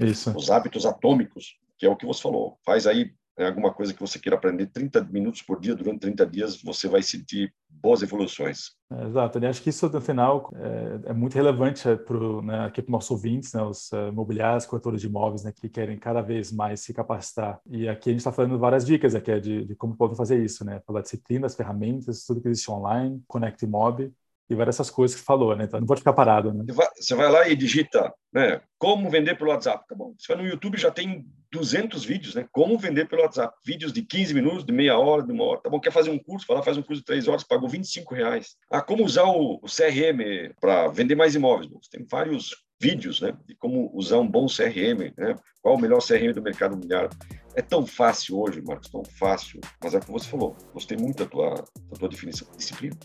Isso. 0.06 0.36
Os 0.36 0.50
hábitos 0.50 0.86
atômicos, 0.86 1.56
que 1.78 1.86
é 1.86 1.88
o 1.88 1.96
que 1.96 2.06
você 2.06 2.22
falou. 2.22 2.58
Faz 2.64 2.86
aí 2.86 3.12
né, 3.38 3.46
alguma 3.46 3.72
coisa 3.72 3.94
que 3.94 4.00
você 4.00 4.18
queira 4.18 4.36
aprender 4.36 4.66
30 4.66 5.04
minutos 5.04 5.42
por 5.42 5.60
dia, 5.60 5.74
durante 5.74 6.00
30 6.00 6.26
dias, 6.26 6.62
você 6.62 6.88
vai 6.88 7.02
sentir 7.02 7.52
boas 7.68 8.02
evoluções. 8.02 8.72
É, 8.92 9.06
exato, 9.06 9.38
e 9.38 9.46
acho 9.46 9.62
que 9.62 9.70
isso, 9.70 9.88
no 9.88 10.00
final, 10.00 10.50
é, 10.54 11.10
é 11.10 11.12
muito 11.12 11.34
relevante 11.34 11.88
é, 11.88 11.96
para 11.96 12.42
né, 12.42 12.66
aqui 12.66 12.82
para 12.82 12.90
os 12.90 12.92
nossos 12.92 13.10
ouvintes, 13.10 13.52
né, 13.54 13.62
os 13.62 13.90
uh, 13.92 14.08
imobiliários, 14.08 14.66
corretores 14.66 15.00
de 15.00 15.06
imóveis, 15.06 15.42
né, 15.42 15.52
que 15.52 15.68
querem 15.68 15.98
cada 15.98 16.20
vez 16.20 16.52
mais 16.52 16.80
se 16.80 16.92
capacitar. 16.92 17.60
E 17.68 17.88
aqui 17.88 18.10
a 18.10 18.12
gente 18.12 18.20
está 18.20 18.30
falando 18.30 18.58
várias 18.58 18.84
dicas 18.84 19.14
aqui, 19.14 19.30
é 19.30 19.40
de, 19.40 19.64
de, 19.64 19.74
como 19.74 19.96
podem 19.96 20.16
fazer 20.16 20.42
isso, 20.42 20.64
né? 20.64 20.80
Falar 20.86 21.00
disciplinas, 21.00 21.56
ferramentas, 21.56 22.24
tudo 22.24 22.40
que 22.40 22.48
existe 22.48 22.70
online, 22.70 23.22
Connect 23.26 23.66
Mob, 23.66 24.12
e 24.48 24.54
várias 24.54 24.76
essas 24.76 24.90
coisas 24.90 25.18
que 25.18 25.24
falou, 25.24 25.56
né? 25.56 25.64
Então 25.64 25.80
não 25.80 25.86
pode 25.86 26.00
ficar 26.00 26.12
parado, 26.12 26.52
né? 26.52 26.64
Você 26.96 27.14
vai 27.14 27.30
lá 27.30 27.48
e 27.48 27.56
digita, 27.56 28.12
né? 28.32 28.60
Como 28.78 29.10
vender 29.10 29.36
pelo 29.36 29.50
WhatsApp, 29.50 29.86
tá 29.86 29.94
bom? 29.94 30.14
Você 30.18 30.32
vai 30.32 30.42
no 30.42 30.48
YouTube 30.48 30.78
já 30.78 30.90
tem 30.90 31.26
200 31.52 32.04
vídeos, 32.04 32.34
né? 32.34 32.46
Como 32.50 32.78
vender 32.78 33.06
pelo 33.06 33.22
WhatsApp. 33.22 33.54
Vídeos 33.64 33.92
de 33.92 34.02
15 34.02 34.34
minutos, 34.34 34.64
de 34.64 34.72
meia 34.72 34.98
hora, 34.98 35.22
de 35.22 35.32
uma 35.32 35.44
hora. 35.44 35.60
Tá 35.60 35.70
bom? 35.70 35.78
Quer 35.78 35.92
fazer 35.92 36.10
um 36.10 36.18
curso? 36.18 36.46
Vai 36.46 36.56
lá, 36.56 36.62
faz 36.62 36.76
um 36.76 36.82
curso 36.82 37.00
de 37.00 37.06
3 37.06 37.28
horas, 37.28 37.44
pagou 37.44 37.68
25 37.68 38.14
reais. 38.14 38.56
Ah, 38.70 38.80
como 38.80 39.04
usar 39.04 39.24
o, 39.24 39.60
CRM 39.60 40.52
para 40.60 40.88
vender 40.88 41.14
mais 41.14 41.34
imóveis? 41.34 41.68
Bom, 41.68 41.78
tem 41.90 42.04
vários 42.10 42.56
vídeos, 42.80 43.20
né? 43.20 43.36
De 43.46 43.54
como 43.54 43.90
usar 43.94 44.18
um 44.18 44.28
bom 44.28 44.46
CRM, 44.46 45.12
né? 45.16 45.36
Qual 45.60 45.76
o 45.76 45.80
melhor 45.80 46.00
CRM 46.00 46.32
do 46.32 46.42
mercado 46.42 46.72
imobiliário. 46.72 47.10
É 47.54 47.60
tão 47.60 47.86
fácil 47.86 48.40
hoje, 48.40 48.62
Marcos, 48.62 48.88
tão 48.88 49.04
fácil. 49.04 49.60
Mas 49.82 49.94
é 49.94 49.98
o 49.98 50.00
que 50.00 50.10
você 50.10 50.28
falou. 50.28 50.56
Gostei 50.72 50.96
muito 50.96 51.22
da 51.22 51.30
tua, 51.30 51.54
da 51.90 51.98
tua 51.98 52.08
definição. 52.08 52.48
Disciplina. 52.56 52.96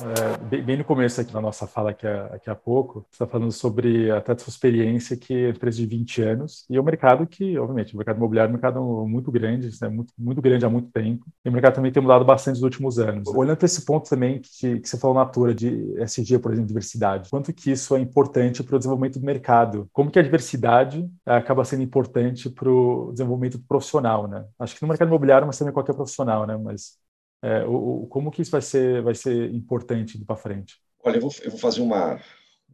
É, 0.00 0.62
bem, 0.62 0.76
no 0.76 0.84
começo 0.84 1.20
aqui 1.20 1.32
da 1.32 1.40
nossa 1.40 1.66
fala 1.66 1.90
aqui 1.90 2.06
a, 2.06 2.26
aqui 2.26 2.48
a 2.48 2.54
pouco, 2.54 3.00
você 3.10 3.14
está 3.14 3.26
falando 3.26 3.50
sobre 3.50 4.10
até 4.10 4.36
sua 4.38 4.50
experiência 4.50 5.16
que 5.16 5.34
é 5.34 5.48
empresa 5.50 5.78
de 5.78 5.86
20 5.86 6.22
anos 6.22 6.64
e 6.70 6.78
um 6.78 6.82
mercado 6.82 7.26
que, 7.26 7.58
obviamente, 7.58 7.94
o 7.94 7.96
mercado 7.96 8.16
imobiliário 8.16 8.48
é 8.48 8.50
um 8.50 8.52
mercado 8.52 9.06
muito 9.06 9.30
grande, 9.32 9.70
né, 9.80 9.88
muito, 9.88 10.12
muito 10.16 10.40
grande 10.40 10.64
há 10.64 10.70
muito 10.70 10.90
tempo 10.90 11.26
e 11.44 11.48
o 11.48 11.52
mercado 11.52 11.74
também 11.74 11.90
tem 11.90 12.02
mudado 12.02 12.24
bastante 12.24 12.56
nos 12.56 12.62
últimos 12.62 12.98
anos. 12.98 13.28
Olhando 13.28 13.56
para 13.56 13.66
esse 13.66 13.84
ponto 13.84 14.08
também 14.08 14.40
que, 14.40 14.80
que 14.80 14.88
você 14.88 14.98
falou 14.98 15.14
na 15.14 15.22
altura 15.22 15.54
de 15.54 15.94
SG, 16.00 16.38
por 16.38 16.52
exemplo, 16.52 16.68
diversidade, 16.68 17.28
quanto 17.30 17.52
que 17.52 17.70
isso 17.70 17.96
é 17.96 18.00
importante 18.00 18.62
para 18.62 18.76
o 18.76 18.78
desenvolvimento 18.78 19.18
do 19.18 19.26
mercado? 19.26 19.88
Como 19.92 20.10
que 20.10 20.18
a 20.18 20.22
diversidade 20.22 21.08
acaba 21.26 21.64
sendo 21.64 21.82
importante 21.82 22.48
para 22.48 22.70
o 22.70 23.10
desenvolvimento 23.12 23.58
profissional, 23.66 24.28
né? 24.28 24.44
Acho 24.58 24.76
que 24.76 24.82
no 24.82 24.88
mercado 24.88 25.08
imobiliário, 25.08 25.46
mas 25.46 25.58
também 25.58 25.72
qualquer 25.74 25.94
profissional, 25.94 26.46
né? 26.46 26.56
Mas 26.56 26.98
é, 27.42 27.64
o, 27.64 28.06
como 28.08 28.30
que 28.30 28.42
isso 28.42 28.50
vai 28.50 28.62
ser, 28.62 29.02
vai 29.02 29.14
ser 29.14 29.50
importante 29.52 30.18
para 30.24 30.36
frente? 30.36 30.80
Olha, 31.02 31.16
eu 31.16 31.20
vou, 31.20 31.30
eu 31.42 31.50
vou 31.50 31.60
fazer 31.60 31.80
uma, 31.80 32.20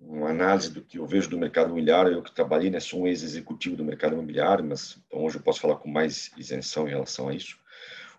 uma 0.00 0.31
análise 0.31 0.72
do 0.72 0.83
que 0.83 0.98
eu 0.98 1.07
vejo 1.07 1.29
do 1.29 1.38
mercado 1.38 1.66
imobiliário. 1.66 2.12
Eu 2.12 2.22
que 2.22 2.35
trabalhei, 2.35 2.70
né, 2.70 2.81
sou 2.81 3.03
um 3.03 3.07
ex-executivo 3.07 3.77
do 3.77 3.85
mercado 3.85 4.14
imobiliário, 4.14 4.64
mas 4.64 4.98
então 5.07 5.24
hoje 5.24 5.37
eu 5.37 5.42
posso 5.42 5.61
falar 5.61 5.77
com 5.77 5.88
mais 5.90 6.31
isenção 6.37 6.87
em 6.87 6.90
relação 6.90 7.29
a 7.29 7.35
isso. 7.35 7.59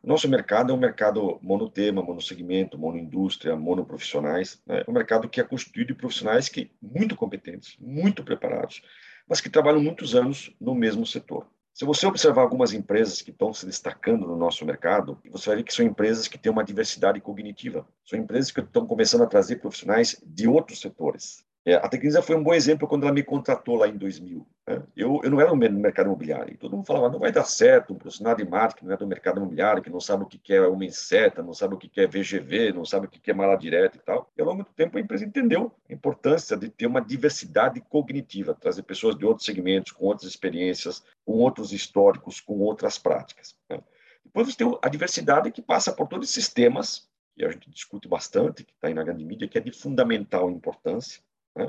O 0.03 0.07
nosso 0.07 0.29
mercado 0.29 0.71
é 0.71 0.75
um 0.75 0.79
mercado 0.79 1.39
monotema, 1.41 2.03
monossegmento, 2.03 2.77
monoindústria, 2.77 3.55
monoprofissionais. 3.55 4.61
Né? 4.67 4.83
É 4.85 4.89
um 4.89 4.93
mercado 4.93 5.27
que 5.27 5.41
é 5.41 5.43
constituído 5.43 5.93
de 5.93 5.99
profissionais 5.99 6.47
que 6.47 6.71
muito 6.79 7.15
competentes, 7.15 7.75
muito 7.79 8.23
preparados, 8.23 8.83
mas 9.27 9.41
que 9.41 9.49
trabalham 9.49 9.81
muitos 9.81 10.13
anos 10.13 10.55
no 10.61 10.75
mesmo 10.75 11.07
setor. 11.07 11.47
Se 11.75 11.83
você 11.83 12.07
observar 12.07 12.41
algumas 12.43 12.71
empresas 12.71 13.21
que 13.21 13.31
estão 13.31 13.53
se 13.53 13.65
destacando 13.65 14.25
no 14.25 14.37
nosso 14.37 14.65
mercado, 14.65 15.19
você 15.29 15.49
vai 15.49 15.57
ver 15.57 15.63
que 15.63 15.73
são 15.73 15.85
empresas 15.85 16.25
que 16.25 16.37
têm 16.37 16.49
uma 16.49 16.63
diversidade 16.63 17.19
cognitiva. 17.19 17.85
São 18.05 18.17
empresas 18.17 18.49
que 18.49 18.61
estão 18.61 18.87
começando 18.87 19.23
a 19.23 19.27
trazer 19.27 19.57
profissionais 19.57 20.15
de 20.25 20.47
outros 20.47 20.79
setores. 20.79 21.45
É, 21.67 21.73
a 21.73 21.89
Tecnisa 21.89 22.21
foi 22.21 22.35
um 22.35 22.43
bom 22.43 22.53
exemplo 22.53 22.87
quando 22.87 23.03
ela 23.03 23.11
me 23.11 23.23
contratou 23.23 23.75
lá 23.75 23.87
em 23.87 23.97
2000. 23.97 24.45
Né? 24.67 24.83
Eu, 24.95 25.19
eu 25.23 25.31
não 25.31 25.41
era 25.41 25.49
no 25.49 25.57
mercado 25.57 26.05
imobiliário. 26.05 26.55
Todo 26.59 26.75
mundo 26.75 26.85
falava, 26.85 27.09
não 27.09 27.17
vai 27.17 27.31
dar 27.31 27.43
certo, 27.43 27.91
um 27.91 27.97
profissional 27.97 28.35
de 28.35 28.47
marketing 28.47 28.81
que 28.81 28.85
não 28.85 28.93
é 28.93 28.97
do 28.97 29.07
mercado 29.07 29.37
imobiliário, 29.37 29.81
que 29.81 29.89
não 29.89 29.99
sabe 29.99 30.23
o 30.23 30.27
que 30.27 30.53
é 30.53 30.61
uma 30.61 30.87
seta, 30.91 31.41
não 31.41 31.55
sabe 31.55 31.73
o 31.73 31.77
que 31.79 31.89
é 31.99 32.05
VGV, 32.05 32.71
não 32.71 32.85
sabe 32.85 33.07
o 33.07 33.09
que 33.09 33.31
é 33.31 33.33
mala 33.33 33.55
direta 33.55 33.97
e 33.97 33.99
tal. 33.99 34.31
E 34.37 34.41
ao 34.41 34.47
longo 34.47 34.63
do 34.63 34.69
tempo 34.69 34.95
a 34.99 35.01
empresa 35.01 35.25
entendeu 35.25 35.71
a 35.89 35.93
importância 35.93 36.55
de 36.55 36.69
ter 36.69 36.85
uma 36.85 37.01
diversidade 37.01 37.81
cognitiva, 37.81 38.53
trazer 38.53 38.83
pessoas 38.83 39.17
de 39.17 39.25
outros 39.25 39.47
segmentos, 39.47 39.91
com 39.91 40.05
outras 40.05 40.29
experiências, 40.29 41.03
com 41.25 41.33
outros 41.33 41.73
históricos, 41.73 42.39
com 42.39 42.59
outras 42.59 42.99
práticas. 42.99 43.55
Né? 43.67 43.79
Depois 44.23 44.47
você 44.47 44.57
tem 44.57 44.77
a 44.83 44.89
diversidade 44.89 45.51
que 45.51 45.63
passa 45.63 45.91
por 45.91 46.07
todos 46.07 46.29
esses 46.29 46.47
temas, 46.47 47.09
que 47.35 47.43
a 47.43 47.49
gente 47.49 47.71
discute 47.71 48.07
bastante, 48.07 48.63
que 48.63 48.71
está 48.71 48.87
aí 48.87 48.93
na 48.93 49.03
grande 49.03 49.25
mídia, 49.25 49.47
que 49.47 49.57
é 49.57 49.61
de 49.61 49.71
fundamental 49.71 50.51
importância, 50.51 51.24
né? 51.55 51.67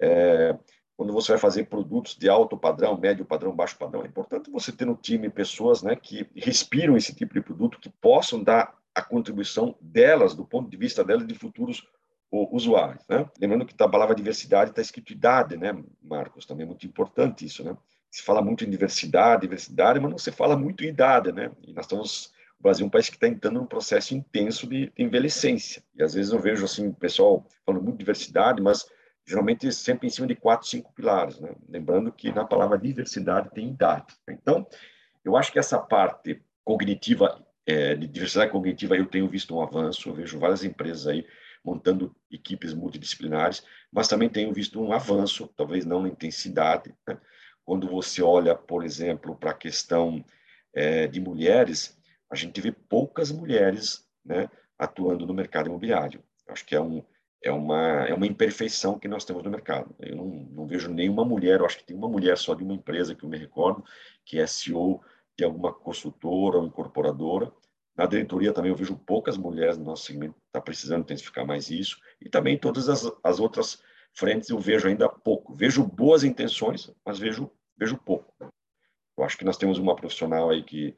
É, 0.00 0.58
quando 0.96 1.12
você 1.12 1.32
vai 1.32 1.40
fazer 1.40 1.64
produtos 1.64 2.16
de 2.16 2.28
alto 2.28 2.56
padrão, 2.56 2.96
médio 2.96 3.24
padrão, 3.24 3.54
baixo 3.54 3.76
padrão, 3.76 4.04
é 4.04 4.06
importante 4.06 4.50
você 4.50 4.70
ter 4.70 4.84
no 4.84 4.96
time 4.96 5.28
pessoas 5.28 5.82
né, 5.82 5.96
que 5.96 6.28
respiram 6.36 6.96
esse 6.96 7.14
tipo 7.14 7.34
de 7.34 7.40
produto, 7.40 7.80
que 7.80 7.88
possam 7.88 8.42
dar 8.42 8.76
a 8.94 9.02
contribuição 9.02 9.76
delas, 9.80 10.34
do 10.34 10.44
ponto 10.44 10.70
de 10.70 10.76
vista 10.76 11.02
delas, 11.02 11.26
de 11.26 11.34
futuros 11.34 11.84
usuários. 12.30 13.04
Né? 13.08 13.28
Lembrando 13.40 13.66
que 13.66 13.74
a 13.80 13.88
palavra 13.88 14.14
diversidade 14.14 14.70
está 14.70 14.80
escrito 14.80 15.12
idade, 15.12 15.56
né, 15.56 15.76
Marcos? 16.00 16.46
Também 16.46 16.64
é 16.64 16.68
muito 16.68 16.86
importante 16.86 17.44
isso. 17.44 17.64
Né? 17.64 17.76
Se 18.08 18.22
fala 18.22 18.40
muito 18.40 18.64
em 18.64 18.70
diversidade, 18.70 19.42
diversidade, 19.42 19.98
mas 19.98 20.10
não 20.10 20.18
se 20.18 20.30
fala 20.30 20.56
muito 20.56 20.84
em 20.84 20.88
idade. 20.88 21.32
Né? 21.32 21.50
E 21.66 21.72
nós 21.72 21.86
estamos 21.86 22.32
o 22.58 22.62
Brasil 22.62 22.84
é 22.84 22.86
um 22.86 22.90
país 22.90 23.10
que 23.10 23.16
está 23.16 23.28
entrando 23.28 23.60
num 23.60 23.66
processo 23.66 24.14
intenso 24.14 24.66
de, 24.66 24.90
envelhecência. 24.96 25.82
E 25.94 26.02
às 26.02 26.14
vezes 26.14 26.32
eu 26.32 26.38
vejo 26.38 26.64
assim 26.64 26.88
o 26.88 26.94
pessoal 26.94 27.44
falando 27.66 27.82
muito 27.82 27.96
de 27.96 27.98
diversidade, 27.98 28.62
mas 28.62 28.86
geralmente 29.26 29.72
sempre 29.72 30.06
em 30.06 30.10
cima 30.10 30.26
de 30.26 30.34
quatro, 30.34 30.66
cinco 30.66 30.92
pilares, 30.92 31.40
né? 31.40 31.54
Lembrando 31.68 32.12
que 32.12 32.32
na 32.32 32.44
palavra 32.44 32.78
diversidade 32.78 33.50
tem 33.50 33.70
idade. 33.70 34.14
Então, 34.28 34.66
eu 35.24 35.36
acho 35.36 35.50
que 35.50 35.58
essa 35.58 35.78
parte 35.78 36.42
cognitiva, 36.62 37.44
é, 37.66 37.94
de 37.94 38.06
diversidade 38.06 38.52
cognitiva, 38.52 38.96
eu 38.96 39.06
tenho 39.06 39.28
visto 39.28 39.56
um 39.56 39.62
avanço, 39.62 40.08
eu 40.08 40.14
vejo 40.14 40.38
várias 40.38 40.64
empresas 40.64 41.06
aí 41.06 41.26
montando 41.64 42.14
equipes 42.30 42.74
multidisciplinares, 42.74 43.64
mas 43.90 44.06
também 44.06 44.28
tenho 44.28 44.52
visto 44.52 44.80
um 44.82 44.92
avanço, 44.92 45.48
talvez 45.56 45.86
não 45.86 46.02
na 46.02 46.08
intensidade, 46.08 46.94
né? 47.08 47.18
quando 47.64 47.88
você 47.88 48.22
olha, 48.22 48.54
por 48.54 48.84
exemplo, 48.84 49.34
para 49.34 49.52
a 49.52 49.54
questão 49.54 50.22
é, 50.74 51.06
de 51.06 51.20
mulheres, 51.20 51.98
a 52.30 52.34
gente 52.34 52.60
vê 52.60 52.70
poucas 52.70 53.32
mulheres 53.32 54.06
né, 54.24 54.50
atuando 54.78 55.26
no 55.26 55.32
mercado 55.32 55.68
imobiliário. 55.68 56.22
Acho 56.48 56.64
que 56.66 56.74
é 56.74 56.80
um, 56.80 57.02
é 57.44 57.52
uma, 57.52 58.06
é 58.06 58.14
uma 58.14 58.26
imperfeição 58.26 58.98
que 58.98 59.06
nós 59.06 59.24
temos 59.24 59.44
no 59.44 59.50
mercado. 59.50 59.94
Eu 60.00 60.16
não, 60.16 60.26
não 60.26 60.66
vejo 60.66 60.90
nenhuma 60.90 61.26
mulher, 61.26 61.60
eu 61.60 61.66
acho 61.66 61.76
que 61.76 61.84
tem 61.84 61.94
uma 61.94 62.08
mulher 62.08 62.38
só 62.38 62.54
de 62.54 62.64
uma 62.64 62.72
empresa 62.72 63.14
que 63.14 63.22
eu 63.22 63.28
me 63.28 63.36
recordo, 63.36 63.84
que 64.24 64.38
é 64.38 64.46
CEO 64.46 65.02
de 65.36 65.44
alguma 65.44 65.70
consultora 65.70 66.56
ou 66.56 66.66
incorporadora. 66.66 67.52
Na 67.94 68.06
diretoria 68.06 68.50
também 68.50 68.70
eu 68.70 68.76
vejo 68.76 68.96
poucas 68.96 69.36
mulheres 69.36 69.76
no 69.76 69.84
nosso 69.84 70.06
segmento, 70.06 70.34
está 70.46 70.58
precisando 70.58 71.02
intensificar 71.02 71.46
mais 71.46 71.70
isso. 71.70 71.98
E 72.18 72.30
também 72.30 72.56
todas 72.58 72.88
as, 72.88 73.12
as 73.22 73.38
outras 73.38 73.82
frentes 74.14 74.48
eu 74.48 74.58
vejo 74.58 74.88
ainda 74.88 75.06
pouco. 75.06 75.54
Vejo 75.54 75.84
boas 75.84 76.24
intenções, 76.24 76.90
mas 77.04 77.18
vejo, 77.18 77.50
vejo 77.76 77.98
pouco. 77.98 78.32
Eu 79.18 79.22
acho 79.22 79.36
que 79.36 79.44
nós 79.44 79.58
temos 79.58 79.78
uma 79.78 79.94
profissional 79.94 80.48
aí 80.48 80.62
que 80.62 80.96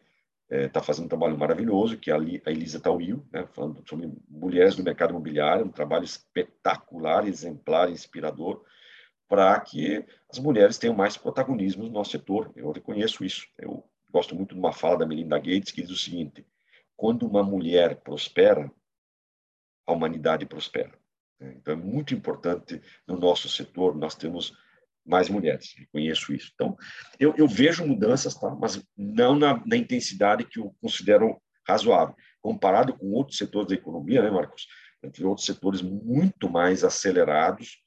está 0.48 0.56
é, 0.56 0.68
tá 0.68 0.80
fazendo 0.80 1.06
um 1.06 1.08
trabalho 1.08 1.36
maravilhoso, 1.36 1.98
que 1.98 2.10
é 2.10 2.14
a 2.14 2.50
Elisa 2.50 2.80
Tawil, 2.80 3.26
né, 3.32 3.46
falando 3.52 3.82
sobre 3.88 4.12
mulheres 4.28 4.76
no 4.76 4.84
mercado 4.84 5.10
imobiliário, 5.10 5.64
um 5.64 5.72
trabalho 5.72 6.04
espetacular, 6.04 7.26
exemplar, 7.26 7.90
inspirador, 7.90 8.64
para 9.28 9.58
que 9.60 10.04
as 10.30 10.38
mulheres 10.38 10.78
tenham 10.78 10.94
mais 10.94 11.16
protagonismo 11.16 11.84
no 11.84 11.90
nosso 11.90 12.12
setor. 12.12 12.52
Eu 12.54 12.70
reconheço 12.70 13.24
isso. 13.24 13.48
Eu 13.58 13.84
gosto 14.10 14.36
muito 14.36 14.54
de 14.54 14.60
uma 14.60 14.72
fala 14.72 14.98
da 14.98 15.06
Melinda 15.06 15.36
Gates 15.38 15.72
que 15.72 15.82
diz 15.82 15.90
o 15.90 15.96
seguinte: 15.96 16.46
quando 16.96 17.26
uma 17.26 17.42
mulher 17.42 17.96
prospera, 17.96 18.70
a 19.84 19.92
humanidade 19.92 20.46
prospera. 20.46 20.96
Então 21.40 21.74
é 21.74 21.76
muito 21.76 22.14
importante 22.14 22.80
no 23.06 23.18
nosso 23.18 23.48
setor 23.48 23.94
nós 23.94 24.14
temos 24.14 24.56
mais 25.06 25.28
mulheres, 25.28 25.74
reconheço 25.76 26.34
isso. 26.34 26.50
Então, 26.54 26.76
eu, 27.18 27.34
eu 27.36 27.46
vejo 27.46 27.86
mudanças, 27.86 28.34
tá? 28.34 28.50
mas 28.50 28.82
não 28.96 29.38
na, 29.38 29.62
na, 29.64 29.76
intensidade 29.76 30.44
que 30.44 30.58
eu 30.58 30.74
considero 30.80 31.40
razoável. 31.66 32.14
Comparado 32.42 32.96
com 32.96 33.12
outros 33.12 33.38
setores 33.38 33.68
da 33.68 33.74
economia, 33.74 34.22
né, 34.22 34.30
Marcos? 34.30 34.66
Entre 35.02 35.24
outros 35.24 35.46
setores 35.46 35.80
muito 35.80 36.50
mais 36.50 36.82
acelerados, 36.82 37.78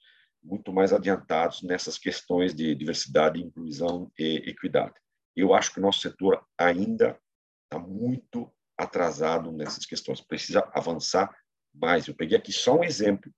muito 0.41 0.71
mais 0.71 0.93
adiantados 0.93 1.61
nessas 1.61 1.97
questões 1.97 2.55
de 2.55 2.73
diversidade, 2.73 3.41
inclusão 3.41 4.09
e 4.17 4.37
equidade. 4.49 4.93
Eu 5.35 5.53
acho 5.53 5.73
que 5.73 5.79
o 5.79 5.81
nosso 5.81 5.99
setor 5.99 6.41
ainda 6.57 7.19
está 7.65 7.77
muito 7.77 8.51
atrasado 8.77 9.51
nessas 9.51 9.85
questões, 9.85 10.21
precisa 10.21 10.69
avançar 10.73 11.29
mais. 11.73 12.07
Eu 12.07 12.15
peguei 12.15 12.37
aqui 12.37 12.53
só 12.53 12.77
um 12.77 12.83
exemplo, 12.83 13.31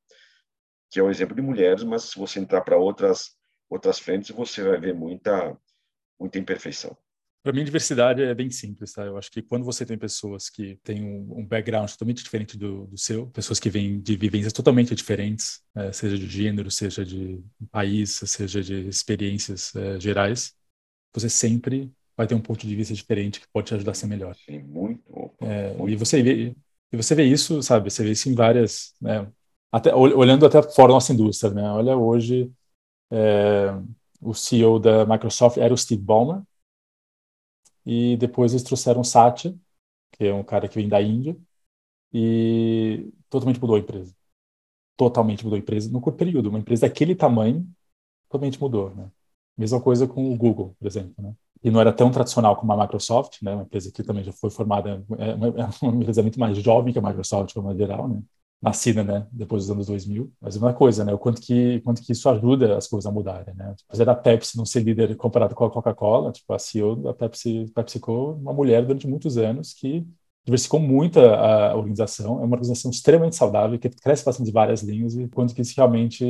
que 0.91 0.99
é 0.99 1.03
o 1.03 1.09
exemplo 1.09 1.35
de 1.35 1.41
mulheres, 1.41 1.83
mas 1.83 2.03
se 2.03 2.19
você 2.19 2.39
entrar 2.39 2.61
para 2.61 2.77
outras 2.77 3.35
outras 3.71 3.99
frentes, 3.99 4.29
você 4.29 4.61
vai 4.61 4.77
ver 4.77 4.93
muita, 4.93 5.57
muita 6.19 6.37
imperfeição. 6.37 6.95
Para 7.41 7.53
mim, 7.53 7.63
diversidade 7.63 8.21
é 8.21 8.35
bem 8.35 8.51
simples, 8.51 8.93
tá? 8.93 9.03
Eu 9.03 9.17
acho 9.17 9.31
que 9.31 9.41
quando 9.41 9.65
você 9.65 9.83
tem 9.83 9.97
pessoas 9.97 10.47
que 10.47 10.75
têm 10.83 11.03
um, 11.03 11.39
um 11.39 11.45
background 11.45 11.89
totalmente 11.89 12.23
diferente 12.23 12.55
do, 12.55 12.85
do, 12.85 12.97
seu, 12.97 13.25
pessoas 13.27 13.59
que 13.59 13.69
vêm 13.69 13.99
de 13.99 14.15
vivências 14.15 14.53
totalmente 14.53 14.93
diferentes, 14.93 15.59
é, 15.75 15.91
seja 15.91 16.19
de 16.19 16.27
gênero, 16.27 16.69
seja 16.69 17.03
de 17.03 17.43
país, 17.71 18.21
seja 18.25 18.61
de 18.61 18.87
experiências 18.87 19.73
é, 19.75 19.99
gerais, 19.99 20.53
você 21.11 21.29
sempre 21.29 21.91
vai 22.15 22.27
ter 22.27 22.35
um 22.35 22.41
ponto 22.41 22.67
de 22.67 22.75
vista 22.75 22.93
diferente 22.93 23.39
que 23.39 23.47
pode 23.51 23.67
te 23.67 23.73
ajudar 23.73 23.91
a 23.91 23.95
ser 23.95 24.05
melhor. 24.05 24.35
Sim, 24.45 24.59
muito. 24.59 25.31
É, 25.39 25.73
muito. 25.73 25.89
E 25.89 25.95
você 25.95 26.21
vê, 26.21 26.55
e 26.91 26.97
você 26.97 27.15
vê 27.15 27.23
isso, 27.23 27.63
sabe? 27.63 27.89
Você 27.89 28.03
vê 28.03 28.11
isso 28.11 28.29
em 28.29 28.35
várias, 28.35 28.93
né? 29.01 29.27
Até 29.71 29.95
olhando 29.95 30.45
até 30.45 30.61
fora 30.61 30.89
da 30.89 30.95
nossa 30.95 31.13
indústria, 31.13 31.51
né? 31.51 31.63
Olha 31.71 31.97
hoje 31.97 32.51
é, 33.11 33.71
o 34.21 34.33
CEO 34.33 34.79
da 34.79 35.05
Microsoft 35.05 35.57
era 35.57 35.73
o 35.73 35.77
Steve 35.77 36.01
Ballmer. 36.01 36.41
E 37.85 38.15
depois 38.17 38.53
eles 38.53 38.63
trouxeram 38.63 39.01
o 39.01 39.05
Satya, 39.05 39.55
que 40.11 40.25
é 40.25 40.33
um 40.33 40.43
cara 40.43 40.67
que 40.67 40.75
vem 40.75 40.87
da 40.87 41.01
Índia, 41.01 41.37
e 42.13 43.11
totalmente 43.29 43.59
mudou 43.59 43.75
a 43.75 43.79
empresa. 43.79 44.15
Totalmente 44.97 45.43
mudou 45.43 45.57
a 45.57 45.59
empresa 45.59 45.91
no 45.91 46.01
curto 46.01 46.17
período. 46.17 46.49
Uma 46.49 46.59
empresa 46.59 46.87
daquele 46.87 47.15
tamanho 47.15 47.67
totalmente 48.29 48.59
mudou. 48.61 48.91
Né? 48.95 49.11
Mesma 49.57 49.81
coisa 49.81 50.07
com 50.07 50.31
o 50.31 50.37
Google, 50.37 50.75
por 50.79 50.87
exemplo. 50.87 51.15
Né? 51.17 51.33
E 51.63 51.71
não 51.71 51.79
era 51.81 51.93
tão 51.93 52.11
tradicional 52.11 52.55
como 52.55 52.71
a 52.73 52.77
Microsoft, 52.77 53.41
né? 53.41 53.53
uma 53.53 53.63
empresa 53.63 53.91
que 53.91 54.03
também 54.03 54.23
já 54.23 54.31
foi 54.31 54.49
formada, 54.49 55.03
é 55.17 55.33
uma, 55.33 55.47
é 55.47 55.69
uma 55.81 56.01
empresa 56.01 56.21
muito 56.21 56.39
mais 56.39 56.57
jovem 56.57 56.93
que 56.93 56.99
a 56.99 57.01
Microsoft, 57.01 57.53
de 57.53 57.59
uma 57.59 57.75
geral. 57.75 58.07
Né? 58.07 58.21
Nascida, 58.61 59.03
né, 59.03 59.27
depois 59.31 59.63
dos 59.63 59.71
anos 59.71 59.87
2000. 59.87 60.31
Mas 60.39 60.55
é 60.55 60.59
uma 60.59 60.73
coisa, 60.73 61.03
né, 61.03 61.13
o 61.13 61.17
quanto 61.17 61.41
que 61.41 61.81
quanto 61.81 62.01
que 62.01 62.11
isso 62.11 62.29
ajuda 62.29 62.77
as 62.77 62.87
coisas 62.87 63.07
a 63.07 63.11
mudarem, 63.11 63.55
né? 63.55 63.75
Apesar 63.87 64.05
da 64.05 64.15
Pepsi 64.15 64.57
não 64.57 64.65
ser 64.65 64.81
líder 64.83 65.15
comparado 65.15 65.55
com 65.55 65.65
a 65.65 65.71
Coca-Cola, 65.71 66.31
tipo 66.31 66.53
a 66.53 66.59
CEO 66.59 66.95
da 66.95 67.13
Pepsi, 67.13 67.71
PepsiCo, 67.73 68.33
uma 68.33 68.53
mulher 68.53 68.85
durante 68.85 69.07
muitos 69.07 69.37
anos 69.37 69.73
que 69.73 70.05
diversificou 70.45 70.79
muito 70.79 71.19
a, 71.19 71.75
organização, 71.75 72.41
é 72.41 72.45
uma 72.45 72.55
organização 72.55 72.89
extremamente 72.89 73.35
saudável, 73.35 73.77
que 73.77 73.89
cresce 73.89 74.25
bastante 74.25 74.47
de 74.47 74.53
várias 74.53 74.81
linhas 74.81 75.15
e 75.15 75.27
quanto 75.27 75.53
que 75.53 75.61
isso 75.61 75.73
realmente 75.77 76.25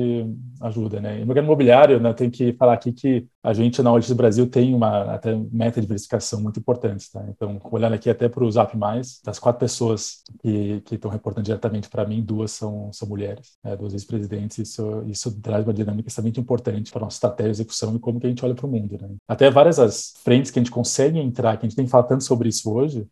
ajuda, 0.59 0.99
né? 0.99 1.17
E 1.17 1.19
no 1.21 1.27
mercado 1.27 1.45
imobiliário, 1.45 1.99
né, 1.99 2.13
tem 2.13 2.29
que 2.29 2.53
falar 2.53 2.73
aqui 2.73 2.91
que 2.91 3.25
a 3.41 3.53
gente 3.53 3.81
na 3.81 3.89
Audit 3.89 4.13
Brasil 4.13 4.47
tem 4.47 4.73
uma 4.75 5.15
até 5.15 5.33
meta 5.51 5.79
de 5.79 5.87
diversificação 5.87 6.41
muito 6.41 6.59
importante, 6.59 7.09
tá? 7.11 7.23
Então, 7.29 7.59
olhando 7.71 7.93
aqui 7.93 8.09
até 8.09 8.27
para 8.27 8.43
o 8.43 8.51
Zap+, 8.51 8.77
das 9.23 9.39
quatro 9.39 9.59
pessoas 9.59 10.23
que, 10.41 10.83
estão 10.91 11.09
reportando 11.09 11.45
diretamente 11.45 11.89
para 11.89 12.05
mim, 12.05 12.21
duas 12.21 12.51
são, 12.51 12.91
são 12.91 13.07
mulheres, 13.07 13.57
né, 13.63 13.75
duas 13.77 13.93
ex-presidentes, 13.93 14.57
isso, 14.57 15.03
isso 15.07 15.39
traz 15.41 15.65
uma 15.65 15.73
dinâmica 15.73 16.09
extremamente 16.09 16.39
importante 16.39 16.91
para 16.91 17.01
a 17.01 17.05
nossa 17.05 17.15
estratégia 17.15 17.51
de 17.53 17.57
execução 17.61 17.95
e 17.95 17.99
como 17.99 18.19
que 18.19 18.27
a 18.27 18.29
gente 18.29 18.43
olha 18.43 18.55
para 18.55 18.65
o 18.65 18.69
mundo, 18.69 18.97
né? 19.01 19.09
Até 19.27 19.49
várias 19.49 19.79
as 19.79 20.13
frentes 20.23 20.51
que 20.51 20.59
a 20.59 20.61
gente 20.61 20.71
consegue 20.71 21.17
entrar, 21.17 21.57
que 21.57 21.65
a 21.65 21.69
gente 21.69 21.77
tem 21.77 21.87
falado 21.87 22.07
tanto 22.07 22.23
sobre 22.23 22.49
isso 22.49 22.71
hoje, 22.71 23.07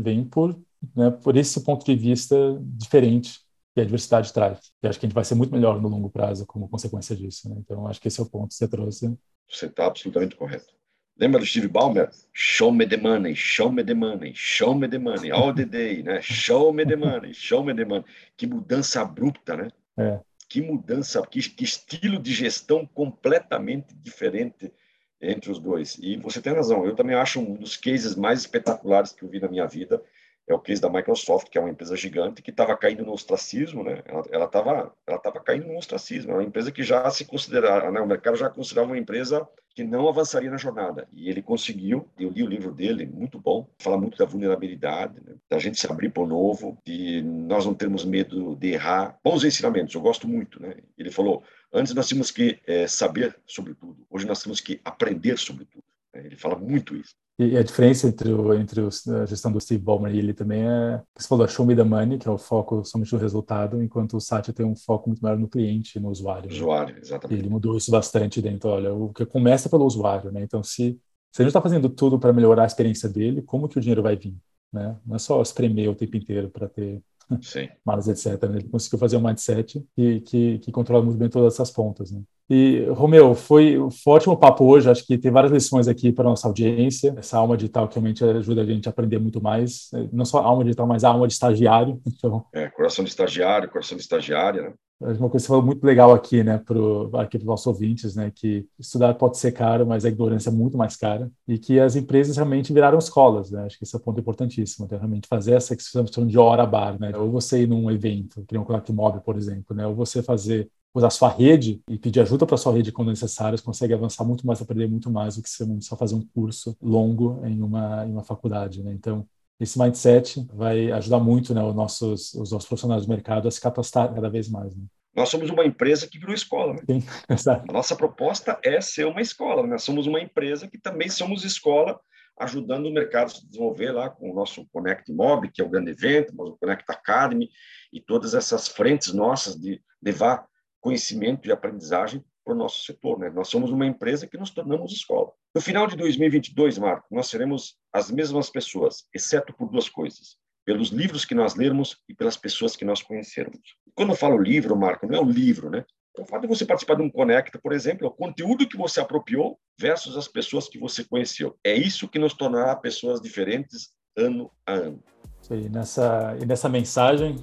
vem 0.00 0.24
por, 0.24 0.58
né, 0.94 1.10
por 1.10 1.36
esse 1.36 1.62
ponto 1.62 1.84
de 1.84 1.94
vista 1.94 2.36
diferente 2.60 3.40
que 3.74 3.80
a 3.80 3.84
diversidade 3.84 4.32
traz. 4.32 4.72
E 4.82 4.88
acho 4.88 4.98
que 4.98 5.06
a 5.06 5.08
gente 5.08 5.14
vai 5.14 5.24
ser 5.24 5.34
muito 5.34 5.52
melhor 5.52 5.80
no 5.80 5.88
longo 5.88 6.10
prazo 6.10 6.46
como 6.46 6.68
consequência 6.68 7.14
disso. 7.14 7.48
Né? 7.48 7.56
Então, 7.58 7.86
acho 7.86 8.00
que 8.00 8.08
esse 8.08 8.20
é 8.20 8.22
o 8.22 8.26
ponto 8.26 8.48
que 8.48 8.54
você 8.54 8.68
trouxe. 8.68 9.16
Você 9.48 9.66
está 9.66 9.86
absolutamente 9.86 10.36
correto. 10.36 10.78
Lembra 11.18 11.40
do 11.40 11.46
Steve 11.46 11.66
Ballmer? 11.66 12.10
Show 12.32 12.72
me 12.72 12.86
the 12.86 12.96
money, 12.96 13.34
show 13.34 13.72
me 13.72 13.82
the 13.82 13.94
money, 13.94 14.32
show 14.34 14.72
me 14.74 14.88
the 14.88 14.98
money, 14.98 15.32
all 15.32 15.52
the 15.52 15.64
day, 15.64 16.02
né? 16.02 16.20
Show 16.22 16.72
me 16.72 16.86
the 16.86 16.94
money, 16.94 17.34
show 17.34 17.64
me 17.64 17.74
the 17.74 17.84
money. 17.84 18.04
Que 18.36 18.46
mudança 18.46 19.00
abrupta, 19.00 19.56
né? 19.56 19.68
É. 19.96 20.20
Que 20.48 20.62
mudança, 20.62 21.20
que, 21.26 21.40
que 21.40 21.64
estilo 21.64 22.20
de 22.20 22.32
gestão 22.32 22.86
completamente 22.86 23.94
diferente 23.96 24.72
entre 25.20 25.50
os 25.50 25.58
dois. 25.58 25.98
E 26.00 26.16
você 26.16 26.40
tem 26.40 26.52
razão, 26.52 26.86
eu 26.86 26.94
também 26.94 27.16
acho 27.16 27.40
um 27.40 27.54
dos 27.54 27.76
cases 27.76 28.14
mais 28.14 28.40
espetaculares 28.40 29.12
que 29.12 29.22
eu 29.24 29.28
vi 29.28 29.40
na 29.40 29.48
minha 29.48 29.66
vida 29.66 30.02
é 30.48 30.54
o 30.54 30.58
case 30.58 30.80
da 30.80 30.88
Microsoft, 30.88 31.50
que 31.50 31.58
é 31.58 31.60
uma 31.60 31.70
empresa 31.70 31.94
gigante 31.94 32.40
que 32.40 32.50
estava 32.50 32.74
caindo 32.76 33.04
no 33.04 33.12
ostracismo, 33.12 33.84
né? 33.84 34.02
Ela 34.30 34.46
estava 34.46 34.92
ela 35.06 35.18
tava 35.18 35.40
caindo 35.40 35.66
no 35.66 35.76
ostracismo, 35.76 36.32
é 36.32 36.34
uma 36.34 36.42
empresa 36.42 36.72
que 36.72 36.82
já 36.82 37.08
se 37.10 37.26
considerava, 37.26 37.90
né? 37.90 38.00
o 38.00 38.06
mercado 38.06 38.36
já 38.36 38.48
considerava 38.48 38.90
uma 38.90 38.98
empresa 38.98 39.46
que 39.74 39.84
não 39.84 40.08
avançaria 40.08 40.50
na 40.50 40.56
jornada. 40.56 41.06
E 41.12 41.28
ele 41.28 41.42
conseguiu, 41.42 42.08
eu 42.18 42.30
li 42.30 42.42
o 42.42 42.48
livro 42.48 42.72
dele, 42.72 43.06
muito 43.06 43.38
bom, 43.38 43.68
fala 43.78 43.98
muito 43.98 44.18
da 44.18 44.24
vulnerabilidade, 44.24 45.20
né? 45.24 45.34
da 45.48 45.58
gente 45.58 45.78
se 45.78 45.86
abrir 45.86 46.10
para 46.10 46.22
o 46.22 46.26
novo, 46.26 46.78
de 46.84 47.22
nós 47.22 47.66
não 47.66 47.74
termos 47.74 48.04
medo 48.04 48.56
de 48.56 48.72
errar. 48.72 49.18
Bons 49.22 49.44
ensinamentos, 49.44 49.94
eu 49.94 50.00
gosto 50.00 50.26
muito, 50.26 50.60
né? 50.60 50.76
Ele 50.96 51.10
falou, 51.10 51.44
antes 51.72 51.94
nós 51.94 52.08
tínhamos 52.08 52.30
que 52.30 52.58
é, 52.66 52.86
saber 52.86 53.36
sobre 53.46 53.74
tudo, 53.74 54.06
hoje 54.10 54.26
nós 54.26 54.42
temos 54.42 54.60
que 54.60 54.80
aprender 54.84 55.38
sobre 55.38 55.64
tudo. 55.64 55.84
Ele 56.14 56.36
fala 56.36 56.56
muito 56.56 56.96
isso. 56.96 57.14
E 57.38 57.56
a 57.56 57.62
diferença 57.62 58.08
entre, 58.08 58.32
o, 58.32 58.52
entre 58.52 58.80
a 58.80 59.26
gestão 59.26 59.52
do 59.52 59.60
Steve 59.60 59.80
Ballmer 59.80 60.12
e 60.12 60.18
ele 60.18 60.34
também 60.34 60.62
é, 60.62 61.00
você 61.16 61.28
falou, 61.28 61.46
show 61.46 61.64
me 61.64 61.76
the 61.76 61.84
money, 61.84 62.18
que 62.18 62.26
é 62.26 62.30
o 62.30 62.36
foco 62.36 62.84
somente 62.84 63.12
no 63.12 63.18
resultado, 63.20 63.80
enquanto 63.80 64.16
o 64.16 64.20
Satya 64.20 64.52
tem 64.52 64.66
um 64.66 64.74
foco 64.74 65.08
muito 65.08 65.20
maior 65.20 65.38
no 65.38 65.46
cliente, 65.46 66.00
no 66.00 66.08
usuário. 66.08 66.48
Né? 66.48 66.56
Usuário, 66.56 66.94
né? 66.94 67.00
exatamente. 67.00 67.38
E 67.38 67.40
ele 67.40 67.48
mudou 67.48 67.76
isso 67.76 67.92
bastante 67.92 68.42
dentro, 68.42 68.70
olha, 68.70 68.92
o 68.92 69.12
que 69.12 69.24
começa 69.24 69.68
pelo 69.68 69.86
usuário, 69.86 70.32
né? 70.32 70.42
Então, 70.42 70.64
se, 70.64 70.98
se 71.30 71.40
a 71.40 71.44
gente 71.44 71.50
está 71.50 71.62
fazendo 71.62 71.88
tudo 71.88 72.18
para 72.18 72.32
melhorar 72.32 72.64
a 72.64 72.66
experiência 72.66 73.08
dele, 73.08 73.40
como 73.40 73.68
que 73.68 73.78
o 73.78 73.80
dinheiro 73.80 74.02
vai 74.02 74.16
vir? 74.16 74.36
Né? 74.72 74.96
Não 75.06 75.14
é 75.14 75.18
só 75.20 75.40
espremer 75.40 75.88
o 75.88 75.94
tempo 75.94 76.16
inteiro 76.16 76.50
para 76.50 76.68
ter 76.68 77.00
Sim. 77.42 77.68
malas, 77.84 78.08
etc. 78.08 78.42
Né? 78.48 78.58
Ele 78.58 78.68
conseguiu 78.68 78.98
fazer 78.98 79.16
um 79.16 79.22
mindset 79.22 79.84
que, 79.94 80.20
que, 80.20 80.58
que 80.58 80.72
controla 80.72 81.04
muito 81.04 81.18
bem 81.18 81.28
todas 81.28 81.54
essas 81.54 81.70
pontas. 81.70 82.10
Né? 82.10 82.20
E, 82.50 82.86
Romeu, 82.90 83.34
foi, 83.34 83.76
foi 84.02 84.12
um 84.12 84.16
ótimo 84.16 84.36
papo 84.36 84.64
hoje. 84.64 84.90
Acho 84.90 85.06
que 85.06 85.18
tem 85.18 85.30
várias 85.30 85.52
lições 85.52 85.86
aqui 85.86 86.10
para 86.10 86.24
a 86.24 86.30
nossa 86.30 86.48
audiência. 86.48 87.14
Essa 87.16 87.38
alma 87.38 87.56
digital 87.56 87.86
que 87.86 87.96
realmente 87.96 88.24
ajuda 88.24 88.62
a 88.62 88.64
gente 88.64 88.88
a 88.88 88.90
aprender 88.90 89.18
muito 89.18 89.42
mais. 89.42 89.90
Não 90.12 90.24
só 90.24 90.38
a 90.38 90.44
alma 90.44 90.64
digital, 90.64 90.86
mas 90.86 91.04
a 91.04 91.10
alma 91.10 91.26
de 91.26 91.34
estagiário. 91.34 92.00
Então, 92.18 92.44
é, 92.52 92.68
coração 92.68 93.04
de 93.04 93.10
estagiário, 93.10 93.70
coração 93.70 93.96
de 93.96 94.02
estagiária, 94.02 94.62
né? 94.62 94.72
Uma 95.00 95.30
coisa 95.30 95.30
que 95.30 95.38
você 95.40 95.46
falou 95.46 95.62
muito 95.62 95.84
legal 95.84 96.12
aqui, 96.12 96.42
né, 96.42 96.54
aqui 96.54 97.38
para 97.38 97.44
os 97.44 97.44
nossos 97.44 97.66
ouvintes, 97.68 98.16
né, 98.16 98.32
que 98.34 98.66
estudar 98.76 99.14
pode 99.14 99.38
ser 99.38 99.52
caro, 99.52 99.86
mas 99.86 100.04
a 100.04 100.08
ignorância 100.08 100.50
é 100.50 100.52
muito 100.52 100.76
mais 100.76 100.96
cara, 100.96 101.30
e 101.46 101.56
que 101.56 101.78
as 101.78 101.94
empresas 101.94 102.34
realmente 102.36 102.72
viraram 102.72 102.98
escolas, 102.98 103.52
né, 103.52 103.64
acho 103.64 103.78
que 103.78 103.84
esse 103.84 103.94
é 103.94 103.98
um 103.98 104.02
ponto 104.02 104.18
importantíssimo, 104.18 104.86
então, 104.86 104.98
realmente 104.98 105.28
fazer 105.28 105.52
essa 105.52 105.76
que 105.76 105.82
chama 105.84 106.08
de 106.26 106.36
hora 106.36 106.66
bar, 106.66 106.98
né, 106.98 107.16
ou 107.16 107.30
você 107.30 107.62
ir 107.62 107.68
num 107.68 107.88
evento, 107.92 108.44
criar 108.44 108.60
um 108.60 108.64
Connect 108.64 108.92
Mob, 108.92 109.20
por 109.20 109.36
exemplo, 109.36 109.76
né, 109.76 109.86
ou 109.86 109.94
você 109.94 110.20
fazer 110.20 110.68
usar 110.92 111.10
sua 111.10 111.28
rede 111.28 111.80
e 111.88 111.96
pedir 111.96 112.20
ajuda 112.20 112.44
para 112.46 112.56
sua 112.56 112.72
rede 112.72 112.90
quando 112.90 113.08
necessário, 113.10 113.56
você 113.56 113.64
consegue 113.64 113.94
avançar 113.94 114.24
muito 114.24 114.46
mais, 114.46 114.60
aprender 114.60 114.88
muito 114.88 115.10
mais 115.10 115.36
do 115.36 115.42
que 115.42 115.48
só 115.80 115.96
fazer 115.96 116.14
um 116.16 116.26
curso 116.34 116.76
longo 116.82 117.40
em 117.46 117.62
uma, 117.62 118.04
em 118.06 118.12
uma 118.12 118.24
faculdade. 118.24 118.82
Né? 118.82 118.92
Então, 118.94 119.26
esse 119.60 119.78
mindset 119.78 120.46
vai 120.52 120.90
ajudar 120.92 121.18
muito 121.18 121.52
né, 121.52 121.62
os, 121.62 121.74
nossos, 121.74 122.34
os 122.34 122.52
nossos 122.52 122.68
profissionais 122.68 123.04
do 123.04 123.08
mercado 123.08 123.48
a 123.48 123.50
se 123.50 123.60
capacitar 123.60 124.12
cada 124.14 124.30
vez 124.30 124.48
mais. 124.48 124.74
Né? 124.74 124.84
Nós 125.14 125.28
somos 125.28 125.50
uma 125.50 125.64
empresa 125.64 126.06
que 126.06 126.18
virou 126.18 126.34
escola. 126.34 126.74
Né? 126.74 126.82
Sim, 126.88 127.06
exato. 127.28 127.64
A 127.68 127.72
nossa 127.72 127.96
proposta 127.96 128.58
é 128.62 128.80
ser 128.80 129.06
uma 129.06 129.20
escola. 129.20 129.66
Nós 129.66 129.82
somos 129.82 130.06
uma 130.06 130.20
empresa 130.20 130.68
que 130.68 130.78
também 130.78 131.08
somos 131.08 131.44
escola, 131.44 131.98
ajudando 132.38 132.86
o 132.86 132.92
mercado 132.92 133.26
a 133.26 133.30
se 133.30 133.46
desenvolver 133.48 133.90
lá 133.90 134.08
com 134.08 134.30
o 134.30 134.34
nosso 134.34 134.64
Connect 134.72 135.12
Mob, 135.12 135.50
que 135.50 135.60
é 135.60 135.64
o 135.64 135.68
grande 135.68 135.90
evento, 135.90 136.32
mas 136.36 136.48
o 136.48 136.56
Connect 136.56 136.84
Academy 136.88 137.50
e 137.92 138.00
todas 138.00 138.34
essas 138.34 138.68
frentes 138.68 139.12
nossas 139.12 139.56
de 139.56 139.82
levar 140.00 140.46
conhecimento 140.80 141.48
e 141.48 141.52
aprendizagem 141.52 142.24
para 142.48 142.54
o 142.54 142.58
nosso 142.58 142.82
setor. 142.82 143.18
Né? 143.18 143.28
Nós 143.28 143.48
somos 143.48 143.70
uma 143.70 143.84
empresa 143.84 144.26
que 144.26 144.38
nos 144.38 144.50
tornamos 144.50 144.90
escola. 144.90 145.30
No 145.54 145.60
final 145.60 145.86
de 145.86 145.96
2022, 145.96 146.78
Marco, 146.78 147.06
nós 147.10 147.28
seremos 147.28 147.76
as 147.92 148.10
mesmas 148.10 148.48
pessoas, 148.48 149.04
exceto 149.14 149.52
por 149.52 149.70
duas 149.70 149.90
coisas: 149.90 150.38
pelos 150.64 150.88
livros 150.88 151.26
que 151.26 151.34
nós 151.34 151.54
lermos 151.54 151.98
e 152.08 152.14
pelas 152.14 152.38
pessoas 152.38 152.74
que 152.74 152.86
nós 152.86 153.02
conhecermos. 153.02 153.60
Quando 153.94 154.12
eu 154.12 154.16
falo 154.16 154.38
livro, 154.38 154.74
Marco, 154.74 155.06
não 155.06 155.18
é 155.18 155.20
um 155.20 155.30
livro, 155.30 155.68
né? 155.68 155.84
Então, 156.10 156.24
o 156.24 156.28
fato 156.28 156.42
de 156.42 156.48
você 156.48 156.64
participar 156.64 156.94
de 156.94 157.02
um 157.02 157.10
Conecta, 157.10 157.58
por 157.58 157.72
exemplo, 157.72 158.06
é 158.06 158.08
o 158.08 158.12
conteúdo 158.12 158.66
que 158.66 158.78
você 158.78 158.98
apropriou 158.98 159.58
versus 159.78 160.16
as 160.16 160.26
pessoas 160.26 160.68
que 160.68 160.78
você 160.78 161.04
conheceu. 161.04 161.54
É 161.62 161.74
isso 161.74 162.08
que 162.08 162.18
nos 162.18 162.32
tornará 162.32 162.74
pessoas 162.74 163.20
diferentes 163.20 163.90
ano 164.16 164.50
a 164.66 164.72
ano. 164.72 165.04
E 165.50 165.68
nessa, 165.68 166.36
e 166.40 166.44
nessa 166.44 166.68
mensagem, 166.68 167.36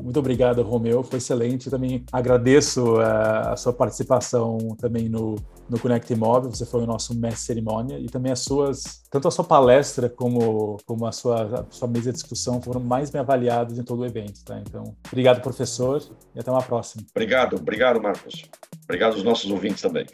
muito 0.00 0.18
obrigado, 0.18 0.62
Romeu, 0.62 1.02
foi 1.02 1.18
excelente. 1.18 1.70
Também 1.70 2.04
agradeço 2.12 2.94
uh, 2.94 3.50
a 3.52 3.56
sua 3.56 3.72
participação 3.72 4.58
também 4.78 5.08
no, 5.08 5.36
no 5.68 5.78
Connect 5.78 6.14
Mob, 6.14 6.48
você 6.48 6.64
foi 6.66 6.82
o 6.82 6.86
nosso 6.86 7.14
mestre 7.18 7.46
cerimônia, 7.46 7.98
e 7.98 8.06
também 8.06 8.30
as 8.30 8.40
suas, 8.40 9.02
tanto 9.10 9.28
a 9.28 9.30
sua 9.30 9.44
palestra 9.44 10.08
como, 10.08 10.76
como 10.86 11.06
a, 11.06 11.12
sua, 11.12 11.60
a 11.60 11.64
sua 11.70 11.88
mesa 11.88 12.10
de 12.10 12.18
discussão 12.18 12.60
foram 12.60 12.80
mais 12.80 13.10
bem 13.10 13.20
avaliados 13.20 13.78
em 13.78 13.82
todo 13.82 14.00
o 14.00 14.06
evento. 14.06 14.44
Tá? 14.44 14.58
Então, 14.58 14.94
obrigado, 15.06 15.40
professor, 15.40 16.02
e 16.34 16.40
até 16.40 16.50
uma 16.50 16.62
próxima. 16.62 17.02
Obrigado, 17.10 17.56
obrigado, 17.56 18.00
Marcos. 18.00 18.44
Obrigado 18.84 19.14
aos 19.14 19.22
nossos 19.22 19.50
ouvintes 19.50 19.82
também. 19.82 20.06